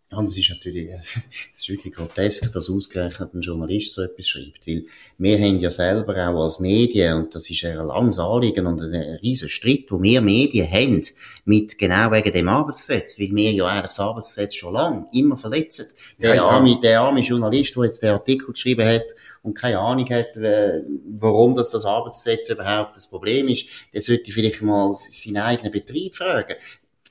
Ja, 0.10 0.22
das 0.22 0.38
ist 0.38 0.50
natürlich, 0.50 0.90
das 0.96 1.62
ist 1.62 1.70
wirklich 1.70 1.94
grotesk, 1.94 2.52
dass 2.54 2.70
ausgerechnet 2.70 3.34
ein 3.34 3.42
Journalist 3.42 3.94
so 3.94 4.04
etwas 4.04 4.30
schreibt, 4.30 4.66
weil 4.66 4.86
wir 5.18 5.38
haben 5.38 5.60
ja 5.60 5.70
selber 5.70 6.14
auch 6.30 6.44
als 6.44 6.60
Medien, 6.62 7.14
und 7.18 7.36
das 7.36 7.50
ist 7.50 7.66
ein 7.66 7.76
langes 7.76 8.18
Anliegen 8.18 8.68
und 8.68 8.80
ein 8.80 8.96
riesen 9.22 9.50
Streit, 9.50 9.86
wo 9.90 10.02
wir 10.02 10.22
Medien 10.22 10.72
haben, 10.72 11.02
mit 11.44 11.78
genau 11.78 12.10
wegen 12.12 12.32
dem 12.32 12.48
Arbeitsgesetz, 12.48 13.20
weil 13.20 13.36
wir 13.36 13.52
ja 13.52 13.66
eigentlich 13.66 13.88
das 13.88 14.00
Arbeitsgesetz 14.00 14.56
schon 14.56 14.76
lange 14.76 15.08
immer 15.12 15.36
verletzen. 15.36 15.88
Der, 16.22 16.30
ja, 16.30 16.36
ja. 16.36 16.46
Arme, 16.48 16.80
der 16.82 17.02
arme 17.02 17.20
Journalist, 17.20 17.76
der 17.76 17.84
jetzt 17.84 18.02
den 18.02 18.12
Artikel 18.12 18.54
geschrieben 18.54 18.88
hat, 18.88 19.08
und 19.44 19.54
keine 19.54 19.80
Ahnung 19.80 20.10
hat, 20.10 20.36
warum 20.36 21.56
das, 21.56 21.70
das 21.70 21.86
Arbeitsgesetz 21.86 22.50
überhaupt 22.50 22.98
das 22.98 23.10
Problem 23.10 23.48
ist, 23.48 23.68
der 23.94 24.02
sollte 24.02 24.32
vielleicht 24.32 24.62
mal 24.62 24.94
seinen 24.94 25.38
eigenen 25.38 25.72
Betrieb 25.72 26.16
fragen 26.16 26.56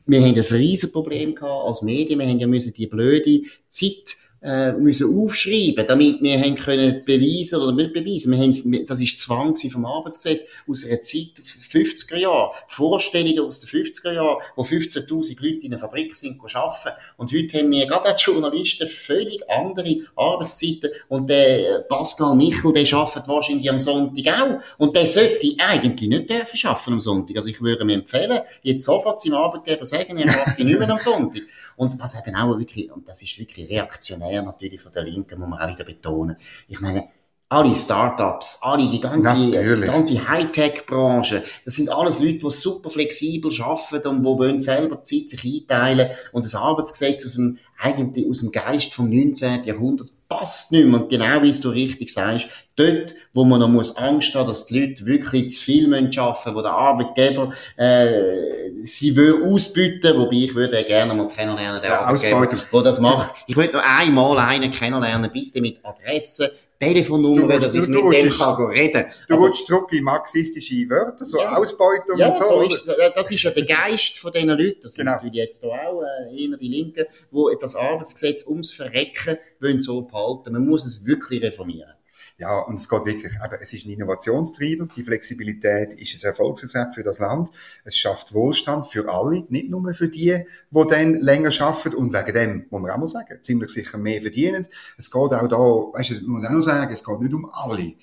wir 0.06 0.20
haben 0.20 0.34
ein 0.34 0.56
riesen 0.56 0.92
Problem 0.92 1.34
gehabt 1.34 1.66
als 1.66 1.82
Medien. 1.82 2.18
Wir 2.18 2.26
haben 2.26 2.38
ja 2.38 2.46
müssen 2.46 2.72
die 2.72 2.86
blöde 2.86 3.42
Zeit 3.68 4.16
äh, 4.42 4.72
müssen 4.72 5.12
aufschreiben, 5.12 5.86
damit 5.86 6.22
wir 6.22 6.38
haben 6.38 6.54
können 6.54 7.02
beweisen 7.04 7.60
oder 7.60 7.72
nicht 7.72 7.92
beweisen. 7.92 8.32
Wir 8.32 8.38
haben, 8.38 8.86
das 8.86 9.00
ist 9.00 9.18
Zwang 9.18 9.56
vom 9.56 9.86
Arbeitsgesetz 9.86 10.44
aus 10.68 10.84
einer 10.84 11.00
Zeit 11.00 11.32
50er 11.42 12.16
Jahre. 12.16 12.52
Vorstellungen 12.68 13.40
aus 13.40 13.60
den 13.60 13.68
50er 13.68 14.12
Jahren, 14.12 14.42
wo 14.54 14.62
15.000 14.62 15.42
Leute 15.42 15.66
in 15.66 15.72
einer 15.72 15.78
Fabrik 15.78 16.14
sind 16.14 16.40
arbeiten. 16.54 16.96
Und 17.16 17.32
heute 17.32 17.58
haben 17.58 17.70
wir 17.70 17.86
gerade 17.86 18.06
als 18.06 18.24
Journalisten 18.24 18.86
völlig 18.86 19.48
andere 19.48 19.96
Arbeitszeiten. 20.14 20.90
Und 21.08 21.30
der 21.30 21.84
Pascal 21.88 22.36
Michel, 22.36 22.72
der 22.72 22.92
arbeitet 22.92 23.28
wahrscheinlich 23.28 23.70
am 23.70 23.80
Sonntag 23.80 24.40
auch. 24.40 24.60
Und 24.78 24.94
der 24.94 25.06
sollte 25.06 25.48
eigentlich 25.58 26.08
nicht 26.08 26.30
dürfen 26.30 26.68
arbeiten 26.68 26.92
am 26.92 27.00
Sonntag. 27.00 27.36
Also 27.36 27.48
ich 27.48 27.60
würde 27.60 27.84
mir 27.84 27.94
empfehlen, 27.94 28.40
jetzt 28.62 28.84
sofort 28.84 29.20
seinem 29.20 29.34
Arbeitgeber 29.34 29.86
sagen, 29.86 30.18
er 30.18 30.28
arbeitet 30.28 30.64
nicht 30.64 30.78
mehr 30.78 30.90
am 30.90 30.98
Sonntag. 30.98 31.42
Und 31.76 31.98
was 31.98 32.18
eben 32.18 32.34
auch 32.34 32.58
wirklich, 32.58 32.90
und 32.90 33.08
das 33.08 33.22
ist 33.22 33.38
wirklich 33.38 33.68
reaktionär 33.68 34.25
natürlich 34.42 34.80
von 34.80 34.92
der 34.92 35.04
Linken, 35.04 35.38
muss 35.38 35.48
man 35.48 35.58
auch 35.60 35.68
wieder 35.68 35.84
betonen. 35.84 36.36
Ich 36.68 36.80
meine, 36.80 37.08
alle 37.48 37.76
Startups, 37.76 38.58
alle, 38.62 38.88
die 38.88 39.00
ganze, 39.00 39.50
die 39.50 39.80
ganze 39.86 40.28
Hightech-Branche, 40.28 41.44
das 41.64 41.74
sind 41.74 41.90
alles 41.90 42.18
Leute, 42.18 42.40
die 42.40 42.50
super 42.50 42.90
flexibel 42.90 43.52
arbeiten 43.62 44.08
und 44.08 44.22
die 44.22 44.26
wollen 44.26 44.58
selber 44.58 44.96
die 44.96 45.26
Zeit 45.26 45.30
sich 45.30 45.44
einteilen 45.44 46.10
und 46.32 46.44
das 46.44 46.56
Arbeitsgesetz 46.56 47.24
aus 47.24 47.34
dem, 47.34 47.58
eigentlich 47.78 48.28
aus 48.28 48.40
dem 48.40 48.50
Geist 48.50 48.94
vom 48.94 49.08
19. 49.08 49.62
Jahrhundert 49.62 50.08
passt 50.28 50.72
nicht 50.72 50.86
mehr. 50.86 51.00
Und 51.00 51.08
genau 51.08 51.42
wie 51.42 51.52
du 51.52 51.68
richtig 51.68 52.12
sagst, 52.12 52.48
dort, 52.76 53.14
wo 53.32 53.44
man 53.44 53.60
noch 53.60 53.68
muss 53.68 53.96
Angst 53.96 54.34
haben, 54.34 54.46
dass 54.46 54.66
die 54.66 54.80
Leute 54.80 55.06
wirklich 55.06 55.50
zu 55.50 55.62
viel 55.62 55.86
arbeiten 55.92 56.06
müssen, 56.06 56.54
wo 56.54 56.62
der 56.62 56.72
Arbeitgeber 56.72 57.52
äh, 57.76 58.70
sie 58.82 59.16
will 59.16 59.42
ausbieten, 59.44 60.16
wobei 60.16 60.36
ich 60.36 60.54
würde 60.54 60.84
gerne 60.84 61.14
mal 61.14 61.28
kennenlernen, 61.28 61.80
der 61.80 61.90
ja, 61.90 62.00
Arbeitgeber, 62.00 62.46
der 62.46 62.82
das 62.82 63.00
macht. 63.00 63.34
Ich 63.46 63.56
würde 63.56 63.72
noch 63.72 63.82
einmal 63.82 64.38
einen 64.38 64.70
kennenlernen, 64.70 65.30
bitte 65.32 65.60
mit 65.60 65.78
Adresse, 65.82 66.52
Telefonnummer, 66.78 67.54
du, 67.54 67.58
dass 67.58 67.72
du, 67.72 67.82
ich 67.82 67.88
mit 67.88 68.22
dem 68.22 68.30
kann 68.30 68.64
reden 68.66 69.04
Du 69.28 69.34
Aber, 69.34 69.44
willst 69.44 69.66
zurück 69.66 69.90
in 69.92 70.04
marxistische 70.04 70.74
Wörter, 70.90 71.24
so 71.24 71.38
ja, 71.38 71.56
Ausbeutung 71.56 72.18
ja, 72.18 72.28
und 72.28 72.36
so. 72.36 72.44
so 72.44 72.62
ist, 72.62 72.90
das 73.14 73.30
ist 73.30 73.42
ja 73.42 73.50
der 73.50 73.64
Geist 73.64 74.18
von 74.18 74.30
diesen 74.30 74.50
Leuten, 74.50 74.80
das 74.82 74.92
sind 74.92 75.06
genau. 75.06 75.16
natürlich 75.16 75.36
jetzt 75.36 75.64
auch 75.64 76.02
äh, 76.02 76.36
eher 76.36 76.56
die 76.58 76.68
Linken, 76.68 77.06
die 77.32 77.56
das 77.58 77.74
Arbeitsgesetz 77.74 78.46
ums 78.46 78.72
Verrecken 78.72 79.38
wollen 79.60 79.78
so 79.78 80.02
behalten. 80.02 80.52
Man 80.52 80.66
muss 80.66 80.84
es 80.84 81.06
wirklich 81.06 81.42
reformieren. 81.42 81.92
Ja, 82.38 82.58
und 82.58 82.74
es 82.74 82.86
geht 82.86 83.06
wirklich, 83.06 83.32
eben, 83.32 83.56
es 83.62 83.72
ist 83.72 83.86
ein 83.86 83.92
Innovationstreiber. 83.92 84.88
Die 84.94 85.02
Flexibilität 85.02 85.94
ist 85.94 86.22
ein 86.22 86.28
Erfolgsrezept 86.28 86.94
für 86.94 87.02
das 87.02 87.18
Land. 87.18 87.48
Es 87.82 87.96
schafft 87.96 88.34
Wohlstand 88.34 88.86
für 88.86 89.08
alle, 89.08 89.44
nicht 89.48 89.70
nur 89.70 89.94
für 89.94 90.08
die, 90.08 90.44
die 90.70 90.84
dann 90.90 91.14
länger 91.14 91.50
arbeiten. 91.60 91.94
Und 91.94 92.12
wegen 92.12 92.34
dem, 92.34 92.66
muss 92.68 92.82
man 92.82 92.90
auch 92.90 92.98
mal 92.98 93.08
sagen, 93.08 93.38
ziemlich 93.40 93.70
sicher 93.70 93.96
mehr 93.96 94.20
verdienen. 94.20 94.66
Es 94.98 95.10
geht 95.10 95.32
auch 95.32 95.48
da, 95.48 95.56
weißt 95.56 96.10
du, 96.10 96.14
man 96.26 96.42
muss 96.42 96.46
auch 96.46 96.50
noch 96.50 96.60
sagen, 96.60 96.92
es 96.92 97.02
geht 97.02 97.20
nicht 97.20 97.32
um 97.32 97.48
alle, 97.50 97.94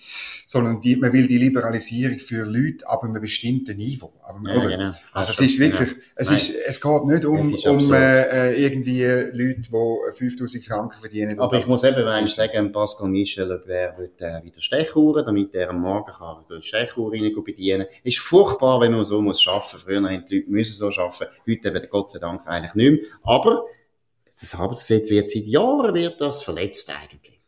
sondern 0.48 0.82
die, 0.82 0.96
man 0.96 1.14
will 1.14 1.28
die 1.28 1.38
Liberalisierung 1.38 2.18
für 2.18 2.44
Leute 2.44 2.90
ab 2.90 3.04
einem 3.04 3.22
bestimmten 3.22 3.78
Niveau. 3.78 4.14
Aber, 4.24 4.50
ja, 4.50 4.58
oder? 4.58 4.70
Genau. 4.70 4.94
Also, 5.12 5.34
es 5.34 5.42
ist 5.42 5.60
wirklich, 5.60 5.90
genau. 5.90 6.06
es 6.16 6.32
ist, 6.32 6.56
es 6.56 6.82
geht 6.82 7.06
nicht 7.06 7.26
um, 7.26 7.38
um 7.38 7.94
äh, 7.94 8.56
irgendwie 8.56 9.04
Leute, 9.04 9.62
die 9.62 10.18
5000 10.18 10.66
Franken 10.66 11.00
verdienen. 11.00 11.40
Aber 11.40 11.60
ich 11.60 11.68
muss 11.68 11.84
eben, 11.84 12.28
sagen, 12.28 12.72
Pascal 12.72 13.10
Michel, 13.10 13.62
wer 13.68 13.96
wird 13.96 14.23
äh, 14.24 14.44
wieder 14.44 14.62
Stechuhren, 14.62 15.26
damit 15.26 15.54
er 15.54 15.70
am 15.70 15.82
Morgen 15.82 16.12
kann 16.12 16.46
die 16.50 16.62
Stechuhr 16.62 17.12
bedienen 17.12 17.86
kann. 17.86 17.98
ist 18.04 18.20
furchtbar, 18.20 18.82
wenn 18.82 18.94
man 18.94 19.06
so 19.06 19.22
muss 19.22 19.46
arbeiten. 19.48 19.78
Früher 19.78 19.98
haben 19.98 20.26
die 20.30 20.38
Leute 20.38 20.50
müssen 20.50 20.74
so 20.74 20.88
arbeiten. 20.88 21.32
Heute 21.48 21.68
eben 21.68 21.90
Gott 21.90 22.10
sei 22.10 22.20
Dank 22.20 22.48
eigentlich 22.48 22.76
nicht 22.76 23.04
mehr. 23.04 23.12
Aber 23.24 23.66
das 24.40 24.56
Arbeitsgesetz 24.56 25.10
wird 25.10 25.30
seit 25.30 25.46
Jahren 25.46 25.94
wird 25.94 26.20
das 26.20 26.42
verletzt 26.44 26.90
eigentlich. 26.90 27.40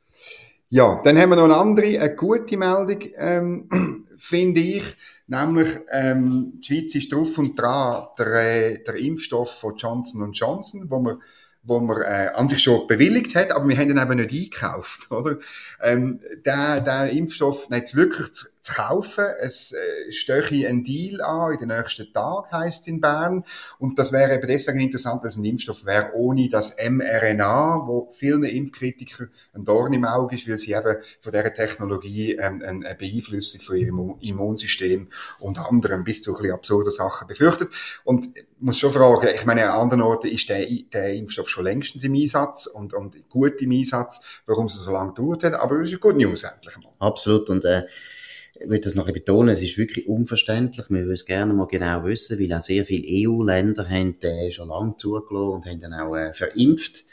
Ja, 0.69 1.01
dann 1.03 1.17
haben 1.17 1.29
wir 1.29 1.35
noch 1.35 1.43
eine 1.45 1.57
andere, 1.57 1.99
eine 1.99 2.15
gute 2.15 2.57
Meldung, 2.57 2.99
ähm, 3.17 4.05
finde 4.17 4.61
ich. 4.61 4.83
Nämlich, 5.27 5.67
ähm, 5.91 6.59
die 6.59 6.67
Schweiz 6.67 6.95
ist 6.95 7.11
drauf 7.11 7.37
und 7.37 7.59
dran, 7.59 8.07
der, 8.17 8.27
äh, 8.27 8.83
der 8.83 8.95
Impfstoff 8.95 9.51
von 9.51 9.75
Johnson 9.75 10.31
Johnson, 10.31 10.89
wo 10.89 10.99
man 10.99 11.21
wo 11.65 11.79
man 11.79 12.01
äh, 12.01 12.29
an 12.33 12.47
sich 12.47 12.61
schon 12.61 12.87
bewilligt 12.87 13.35
hat, 13.35 13.51
aber 13.51 13.67
wir 13.67 13.77
haben 13.77 13.89
ihn 13.89 13.97
eben 13.97 14.15
nicht 14.17 14.31
eingekauft, 14.31 15.07
oder? 15.11 15.37
Ähm, 15.81 16.19
der, 16.45 16.81
der 16.81 17.09
Impfstoff 17.09 17.67
jetzt 17.71 17.95
wirklich 17.95 18.33
zu, 18.33 18.47
zu 18.65 18.73
kaufen, 18.73 19.25
es 19.39 19.73
äh, 19.73 20.11
stöche 20.11 20.67
ein 20.67 20.83
Deal 20.83 21.21
an 21.21 21.53
in 21.53 21.59
den 21.59 21.77
nächsten 21.77 22.11
Tagen, 22.11 22.51
heisst 22.51 22.81
es 22.81 22.87
in 22.87 22.99
Bern, 22.99 23.43
und 23.77 23.99
das 23.99 24.11
wäre 24.11 24.35
eben 24.35 24.47
deswegen 24.47 24.79
interessant, 24.79 25.21
weil 25.21 25.29
es 25.29 25.37
ein 25.37 25.45
Impfstoff 25.45 25.85
wäre 25.85 26.13
ohne 26.15 26.49
das 26.49 26.75
mRNA, 26.77 27.83
wo 27.85 28.09
vielen 28.11 28.43
Impfkritikern 28.43 29.29
ein 29.53 29.65
Dorn 29.65 29.93
im 29.93 30.05
Auge 30.05 30.35
ist, 30.35 30.49
weil 30.49 30.57
sie 30.57 30.73
eben 30.73 30.97
von 31.21 31.31
dieser 31.31 31.53
Technologie 31.53 32.33
ähm, 32.33 32.63
eine 32.65 32.95
Beeinflussung 32.95 33.61
von 33.61 33.77
ihrem 33.77 34.15
Immunsystem 34.19 35.09
und 35.39 35.59
anderen 35.59 36.03
bis 36.03 36.23
zu 36.23 36.35
ein 36.35 36.51
absurden 36.51 36.91
Sachen 36.91 37.27
befürchtet. 37.27 37.69
Und 38.03 38.29
muss 38.59 38.79
schon 38.79 38.91
fragen, 38.91 39.27
ich 39.33 39.45
meine, 39.45 39.69
an 39.69 39.81
anderen 39.81 40.01
Orten 40.01 40.27
ist 40.27 40.49
der, 40.49 40.65
der 40.91 41.13
Impfstoff 41.13 41.49
schon 41.49 41.65
längstens 41.65 42.03
im 42.03 42.15
Einsatz 42.15 42.65
und, 42.65 42.93
und 42.93 43.29
gut 43.29 43.61
im 43.61 43.71
Einsatz, 43.71 44.21
warum 44.47 44.65
es 44.65 44.75
so 44.75 44.91
lange 44.91 45.13
gedauert 45.13 45.43
hat, 45.43 45.53
aber 45.53 45.81
es 45.81 45.89
ist 45.89 45.93
eine 45.93 45.99
gute 45.99 46.17
News 46.17 46.43
endlich 46.43 46.77
mal. 46.77 46.93
Absolut 46.99 47.49
und 47.49 47.63
äh, 47.63 47.83
ich 48.59 48.69
würde 48.69 48.81
das 48.81 48.95
noch 48.95 49.07
ein 49.07 49.13
betonen, 49.13 49.49
es 49.49 49.61
ist 49.61 49.77
wirklich 49.77 50.07
unverständlich. 50.07 50.89
Wir 50.89 51.01
würden 51.01 51.13
es 51.13 51.25
gerne 51.25 51.53
mal 51.53 51.67
genau 51.67 52.05
wissen, 52.05 52.39
weil 52.39 52.53
auch 52.53 52.61
sehr 52.61 52.85
viele 52.85 53.29
EU-Länder 53.29 53.89
haben 53.89 54.17
den 54.19 54.51
schon 54.51 54.69
lange 54.69 54.95
zugelassen 54.97 55.55
und 55.55 55.65
haben 55.65 55.81
dann 55.81 55.93
auch 55.93 56.15
äh, 56.15 56.33
verimpft. 56.33 57.04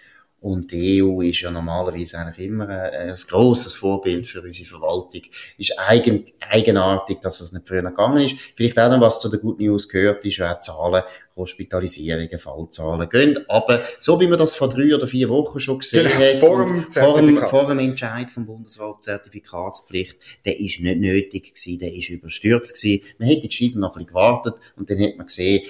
Und 0.43 0.73
die 0.73 1.01
EU 1.01 1.21
ist 1.21 1.41
ja 1.41 1.53
normalerweise 1.53 2.19
eigentlich 2.19 2.49
immer 2.49 2.69
ein, 2.69 3.11
ein 3.11 3.17
grosses 3.29 3.75
Vorbild 3.75 4.27
für 4.27 4.43
unsere 4.43 4.69
Verwaltung. 4.69 5.23
Ist 5.57 5.79
eigen, 5.79 6.25
eigenartig, 6.41 7.21
dass 7.21 7.39
das 7.39 7.53
nicht 7.53 7.69
früher 7.69 7.83
gegangen 7.83 8.25
ist. 8.25 8.35
Vielleicht 8.57 8.77
auch 8.77 8.91
noch 8.91 9.01
was 9.01 9.21
zu 9.21 9.29
der 9.29 9.39
Good 9.39 9.61
News 9.61 9.89
gehört, 9.89 10.25
ist 10.25 10.39
ja 10.39 10.53
auch 10.53 10.59
Zahlen, 10.59 11.05
Hospitalisierungen, 11.37 12.41
Fallzahlen 12.41 13.09
gehen. 13.09 13.39
Aber 13.49 13.83
so 13.99 14.21
wie 14.21 14.27
man 14.27 14.37
das 14.37 14.57
vor 14.57 14.69
drei 14.69 14.93
oder 14.93 15.07
vier 15.07 15.29
Wochen 15.29 15.61
schon 15.61 15.79
gesehen 15.79 16.09
genau, 16.09 16.25
hat, 16.25 16.37
vor 16.39 16.65
dem, 16.65 16.91
vor, 16.91 17.17
dem, 17.17 17.37
vor 17.37 17.69
dem 17.69 17.79
Entscheid 17.79 18.29
vom 18.29 18.45
Bundesrat 18.45 19.05
Zertifikatspflicht, 19.05 20.17
der 20.45 20.59
ist 20.59 20.81
nicht 20.81 20.99
nötig 20.99 21.55
gewesen, 21.55 21.79
der 21.79 21.95
ist 21.95 22.11
überstürzt 22.11 22.83
gewesen. 22.83 23.05
Man 23.19 23.29
hätte 23.29 23.47
gescheiter 23.47 23.79
noch 23.79 23.91
ein 23.91 24.05
bisschen 24.05 24.09
gewartet 24.09 24.55
und 24.75 24.91
dann 24.91 25.01
hat 25.01 25.17
man 25.17 25.27
gesehen, 25.27 25.63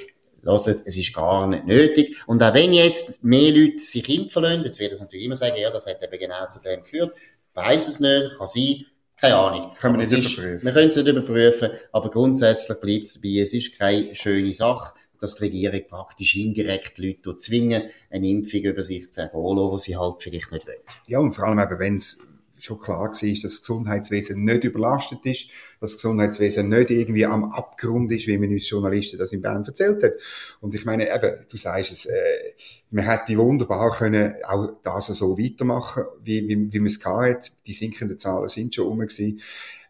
Hört, 0.45 0.67
es 0.67 0.97
ist 0.97 1.15
gar 1.15 1.47
nicht 1.47 1.67
nötig. 1.67 2.17
Und 2.27 2.43
auch 2.43 2.55
wenn 2.55 2.73
jetzt 2.73 3.23
mehr 3.23 3.53
Leute 3.53 3.79
sich 3.79 4.09
impfen 4.09 4.43
lassen, 4.43 4.65
jetzt 4.65 4.79
wird 4.79 4.93
es 4.93 5.01
natürlich 5.01 5.27
immer 5.27 5.37
sagen, 5.37 5.57
ja, 5.57 5.71
das 5.71 5.87
hat 5.87 6.03
eben 6.03 6.19
genau 6.19 6.49
zu 6.49 6.61
dem 6.61 6.81
geführt, 6.81 7.15
weiß 7.55 7.89
es 7.89 8.01
nicht, 8.01 8.33
kann 8.37 8.49
sein, 8.49 8.87
keine 9.17 9.37
Ahnung. 9.37 9.71
Können 9.81 9.95
wir 9.95 9.99
nicht 9.99 10.13
ist, 10.13 10.35
überprüfen. 10.35 10.65
Wir 10.65 10.73
können 10.73 10.89
es 10.89 10.97
nicht 10.97 11.09
überprüfen, 11.09 11.71
aber 11.93 12.11
grundsätzlich 12.11 12.81
bleibt 12.81 13.07
es 13.07 13.15
dabei, 13.15 13.39
es 13.41 13.53
ist 13.53 13.79
keine 13.79 14.15
schöne 14.15 14.53
Sache, 14.53 14.95
dass 15.21 15.37
die 15.37 15.45
Regierung 15.45 15.83
praktisch 15.89 16.35
indirekt 16.35 16.99
Leute 16.99 17.37
zwingen, 17.37 17.85
eine 18.11 18.27
Impfung 18.29 18.63
über 18.63 18.83
sich 18.83 19.13
zu 19.13 19.21
erholen, 19.21 19.71
die 19.73 19.81
sie 19.81 19.97
halt 19.97 20.17
vielleicht 20.19 20.51
nicht 20.51 20.67
wollen. 20.67 20.79
Ja, 21.07 21.21
und 21.21 21.33
vor 21.33 21.45
allem 21.45 21.61
eben, 21.61 21.79
wenn 21.79 21.97
es 21.97 22.19
schon 22.65 22.79
klar 22.79 23.01
war, 23.01 23.09
dass 23.11 23.43
das 23.43 23.61
Gesundheitswesen 23.61 24.45
nicht 24.45 24.65
überlastet 24.65 25.25
ist, 25.27 25.49
dass 25.81 25.93
das 25.93 25.97
Gesundheitswesen 25.97 26.69
nicht 26.69 26.91
irgendwie 26.91 27.27
am 27.27 27.53
Abgrund 27.53 28.13
ist, 28.13 28.27
wie 28.29 28.39
man 28.39 28.51
uns 28.51 28.71
Journalisten 28.71 29.19
das 29.19 29.33
in 29.33 29.43
Bern 29.43 29.65
erzählt 29.65 30.03
hat. 30.03 30.13
Und 30.61 30.75
ich 30.75 30.85
meine, 30.85 31.13
eben, 31.13 31.45
du 31.51 31.57
sagst 31.57 31.93
es, 31.93 32.07
äh, 32.07 32.53
man 32.91 33.05
hätte 33.05 33.37
wunderbar 33.37 33.91
können 33.97 34.35
auch 34.45 34.69
das 34.83 35.07
so 35.07 35.39
weitermachen, 35.39 36.05
wie, 36.23 36.47
wie, 36.47 36.73
wie 36.73 36.79
man 36.79 36.87
es 36.87 37.05
hat. 37.05 37.53
Die 37.67 37.75
sinkenden 37.75 38.19
Zahlen 38.19 38.49
sind 38.49 38.75
schon 38.75 38.87
rum 38.87 39.01
gewesen. 39.01 39.41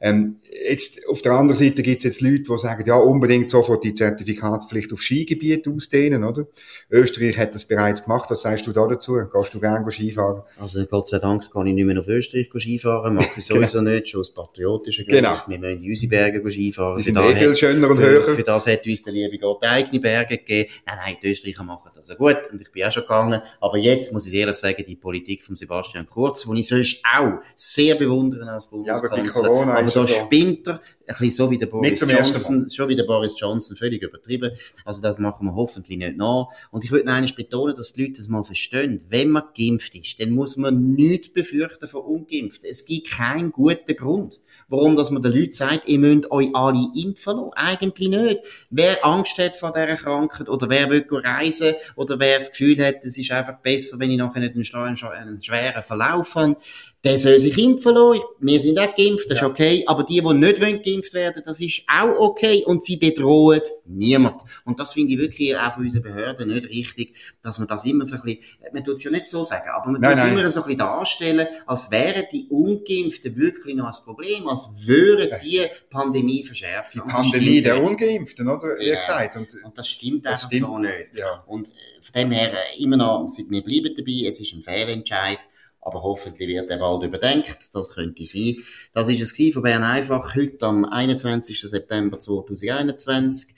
Ähm, 0.04 0.40
jetzt, 0.68 1.09
auf 1.09 1.23
der 1.23 1.30
anderen 1.32 1.54
Seite 1.54 1.80
gibt 1.80 1.99
es 1.99 2.04
jetzt 2.04 2.21
Leute, 2.21 2.42
die 2.42 2.59
sagen, 2.59 2.82
ja, 2.85 2.97
unbedingt 2.97 3.49
sofort 3.49 3.85
die 3.85 3.94
Zertifikatspflicht 3.94 4.92
auf 4.92 5.00
Skigebiet 5.00 5.68
ausdehnen, 5.68 6.25
oder? 6.25 6.49
Österreich 6.90 7.38
hat 7.38 7.54
das 7.54 7.66
bereits 7.66 8.02
gemacht. 8.02 8.28
Was 8.28 8.42
sagst 8.42 8.66
du 8.66 8.73
da 8.73 8.85
dazu? 8.88 9.16
Gehst 9.32 9.54
du 9.54 9.61
gerne 9.61 9.88
Skifahren? 9.92 10.42
Also, 10.59 10.85
Gott 10.87 11.06
sei 11.06 11.21
Dank 11.21 11.52
kann 11.52 11.66
ich 11.68 11.75
nicht 11.75 11.85
mehr 11.85 12.00
auf 12.00 12.09
Österreich 12.09 12.50
Skifahren. 12.52 13.14
Mache 13.14 13.28
ich 13.37 13.47
sowieso 13.47 13.78
genau. 13.78 13.92
nicht, 13.92 14.09
schon 14.09 14.23
aus 14.23 14.35
patriotischen 14.35 15.06
Gründen. 15.06 15.23
Genau. 15.23 15.37
Wir 15.47 15.59
müssen 15.61 15.85
in 15.85 15.90
unsere 15.90 16.11
Berge 16.11 16.50
Skifahren. 16.50 16.97
Die 16.97 17.02
sind 17.04 17.16
eh 17.18 17.37
viel 17.37 17.54
schöner 17.54 17.88
und 17.88 18.00
höher. 18.00 18.23
Für 18.23 18.42
das 18.42 18.66
hat 18.66 18.85
uns 18.85 19.02
der 19.02 19.12
liebe 19.12 19.38
Gott 19.38 19.62
eigene 19.62 20.00
Berge 20.00 20.38
gegeben. 20.38 20.68
Nein, 20.85 20.99
nein, 21.00 21.16
die 21.23 21.30
Österreicher 21.30 21.62
machen 21.62 21.92
das 21.94 22.09
ja 22.09 22.16
gut. 22.16 22.38
Und 22.50 22.61
ich 22.61 22.73
bin 22.73 22.82
auch 22.82 22.90
schon 22.90 23.04
gegangen. 23.04 23.40
Aber 23.61 23.78
jetzt 23.78 24.12
muss 24.12 24.26
ich 24.26 24.35
ehrlich 24.35 24.56
sagen, 24.56 24.85
die 24.85 24.97
Politik 24.97 25.44
von 25.44 25.54
Sebastian 25.54 26.06
Kurz, 26.06 26.42
die 26.42 26.59
ich 26.59 26.66
sonst 26.66 27.00
auch 27.16 27.38
sehr 27.54 27.94
bewundere 27.94 28.50
als 28.50 28.66
Bundeskanzler. 28.66 29.44
Ja, 29.44 29.61
aber, 29.62 29.78
aber 29.78 29.92
da 29.93 30.07
so. 30.07 30.07
spinnt 30.07 30.69
er, 30.69 30.75
ein 30.75 30.81
bisschen 31.19 31.31
so 31.31 31.50
wie 31.50 31.59
der 31.59 31.66
Boris 31.66 32.00
Johnson, 32.00 32.71
schon 32.71 32.88
wie 32.88 32.97
der 32.97 33.04
Boris 33.04 33.38
Johnson, 33.38 33.76
völlig 33.76 34.02
übertrieben. 34.02 34.52
Also 34.85 35.02
das 35.02 35.19
machen 35.19 35.47
wir 35.47 35.54
hoffentlich 35.54 35.99
nicht 35.99 36.16
nach. 36.16 36.47
Und 36.71 36.85
ich 36.85 36.90
würde 36.90 37.07
noch 37.07 37.14
einmal 37.14 37.33
betonen, 37.33 37.75
dass 37.75 37.92
die 37.92 38.02
Leute 38.02 38.14
das 38.19 38.28
mal 38.28 38.45
verstehen. 38.45 39.02
Wenn 39.09 39.31
man 39.31 39.45
geimpft 39.57 39.95
ist, 39.95 40.21
dann 40.21 40.31
muss 40.31 40.57
man 40.57 40.92
nichts 40.92 41.31
befürchten 41.31 41.87
von 41.87 42.02
Ungeimpften. 42.02 42.69
Es 42.71 42.85
gibt 42.85 43.11
keinen 43.11 43.52
guten 43.52 43.97
Grund, 43.97 44.40
warum 44.69 44.97
dass 44.97 45.11
man 45.11 45.23
den 45.23 45.33
Leuten 45.33 45.52
sagt, 45.52 45.88
ihr 45.88 45.99
müsst 45.99 46.31
euch 46.31 46.50
alle 46.54 46.87
impfen 46.95 47.37
lassen. 47.37 47.52
Eigentlich 47.54 48.09
nicht. 48.09 48.40
Wer 48.71 49.04
Angst 49.04 49.38
hat 49.38 49.57
vor 49.57 49.73
dieser 49.73 49.97
Krankheit 49.97 50.49
oder 50.49 50.69
wer 50.69 50.90
will 50.90 51.04
reisen 51.09 51.75
oder 51.97 52.19
wer 52.19 52.38
das 52.38 52.50
Gefühl 52.50 52.85
hat, 52.85 53.04
es 53.04 53.19
ist 53.19 53.31
einfach 53.31 53.59
besser, 53.59 53.99
wenn 53.99 54.11
ich 54.11 54.19
nachher 54.19 54.40
nicht 54.40 54.75
einen, 54.75 54.97
einen 54.97 55.42
schweren 55.42 55.83
Verlauf 55.83 56.35
habe, 56.35 56.57
der 57.04 57.19
soll 57.19 57.38
sich 57.40 57.57
impfen 57.59 57.95
lassen. 57.95 58.23
Wir 58.40 58.61
sind 58.61 58.78
auch 58.78 58.95
geimpft, 58.95 59.31
das 59.31 59.40
ja. 59.40 59.47
ist 59.47 59.50
okay. 59.50 59.85
Aber 59.87 60.04
die, 60.04 60.21
die 60.21 60.35
nicht 60.35 60.61
wollen, 60.61 60.83
geimpft 61.02 61.14
werden, 61.14 61.42
das 61.44 61.61
ist 61.61 61.82
auch 61.87 62.18
okay. 62.18 62.64
Und 62.64 62.82
sie 62.82 62.97
bedrohen 62.97 63.61
niemand. 63.85 64.42
Und 64.64 64.78
das 64.78 64.92
finde 64.92 65.12
ich 65.12 65.18
wirklich 65.18 65.56
auch 65.56 65.75
von 65.75 65.85
unseren 65.85 66.02
Behörden 66.02 66.49
nicht 66.49 66.68
richtig, 66.68 67.16
dass 67.42 67.59
man 67.59 67.68
das 67.68 67.85
immer 67.85 68.04
so 68.04 68.16
ein 68.16 68.23
bisschen, 68.23 68.42
man 68.73 68.85
tut 68.85 68.94
es 68.94 69.04
ja 69.04 69.11
nicht 69.11 69.26
so 69.26 69.44
sagen, 69.44 69.68
aber 69.71 69.90
man 69.90 70.02
tut 70.02 70.12
es 70.12 70.25
immer 70.25 70.50
so 70.50 70.61
ein 70.61 70.66
bisschen 70.66 70.78
darstellen, 70.78 71.47
als 71.66 71.90
wären 71.90 72.25
die 72.32 72.47
Ungeimpften 72.49 73.37
wirklich 73.37 73.76
noch 73.76 73.87
ein 73.87 74.04
Problem, 74.04 74.49
als 74.49 74.68
würden 74.87 75.30
die 75.44 75.62
Pandemie 75.90 76.44
verschärfen. 76.44 77.02
Die 77.04 77.11
Pandemie 77.11 77.62
der 77.62 77.82
Ungeimpften, 77.82 78.49
oder? 78.49 78.78
Wie 78.78 78.88
ja. 78.88 78.97
gesagt. 78.97 79.37
Und, 79.37 79.49
und 79.64 79.76
das 79.76 79.88
stimmt 79.88 80.26
einfach 80.26 80.47
stimmt. 80.47 80.62
so 80.62 80.78
nicht. 80.78 81.14
Ja. 81.14 81.44
Und 81.47 81.68
von 82.00 82.12
dem 82.14 82.30
her 82.30 82.52
immer 82.78 82.97
noch, 82.97 83.28
wir 83.49 83.62
bleiben 83.62 83.94
dabei, 83.97 84.28
es 84.28 84.40
ist 84.40 84.52
ein 84.52 84.62
Fehlentscheid 84.62 85.38
aber 85.83 86.03
hoffentlich 86.03 86.49
wird 86.49 86.71
er 86.71 86.79
bald 86.79 87.03
überdenkt. 87.03 87.75
Das 87.75 87.93
könnte 87.93 88.25
sein. 88.25 88.57
Das 88.95 89.09
ist 89.09 89.21
es 89.21 89.53
von 89.53 89.62
Bern 89.62 89.83
einfach 89.83 90.35
heute 90.35 90.67
am 90.67 90.85
21. 90.85 91.61
September 91.61 92.19
2021. 92.19 93.55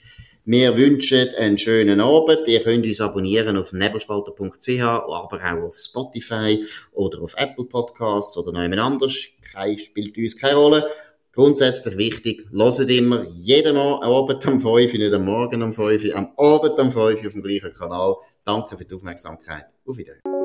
Wir 0.47 0.77
wünschen 0.77 1.29
einen 1.39 1.57
schönen 1.57 1.99
Abend. 1.99 2.47
Ihr 2.47 2.61
könnt 2.61 2.85
uns 2.85 3.01
abonnieren 3.01 3.57
auf 3.57 3.73
nebelspalter.ch, 3.73 4.81
aber 4.81 5.09
auch 5.11 5.67
auf 5.67 5.77
Spotify 5.77 6.63
oder 6.91 7.21
auf 7.21 7.35
Apple 7.37 7.65
Podcasts 7.65 8.37
oder 8.37 8.51
noch 8.51 8.61
jemand 8.61 8.81
anders. 8.81 9.15
Kein, 9.53 9.79
spielt 9.79 10.17
uns 10.17 10.37
keine 10.37 10.55
Rolle. 10.55 10.87
Grundsätzlich 11.33 11.97
wichtig, 11.97 12.47
hört 12.51 12.89
immer 12.91 13.25
jeden 13.31 13.75
Abend 13.75 14.47
um 14.47 14.61
5, 14.61 14.93
nicht 14.93 15.13
am 15.13 15.25
Morgen 15.25 15.63
um 15.63 15.73
5, 15.73 16.15
am 16.15 16.31
Abend 16.37 16.79
um 16.79 16.91
5 16.91 17.25
auf 17.25 17.33
dem 17.33 17.43
gleichen 17.43 17.73
Kanal. 17.73 18.15
Danke 18.45 18.77
für 18.77 18.85
die 18.85 18.93
Aufmerksamkeit. 18.93 19.65
Auf 19.85 19.97
Wiedersehen. 19.97 20.44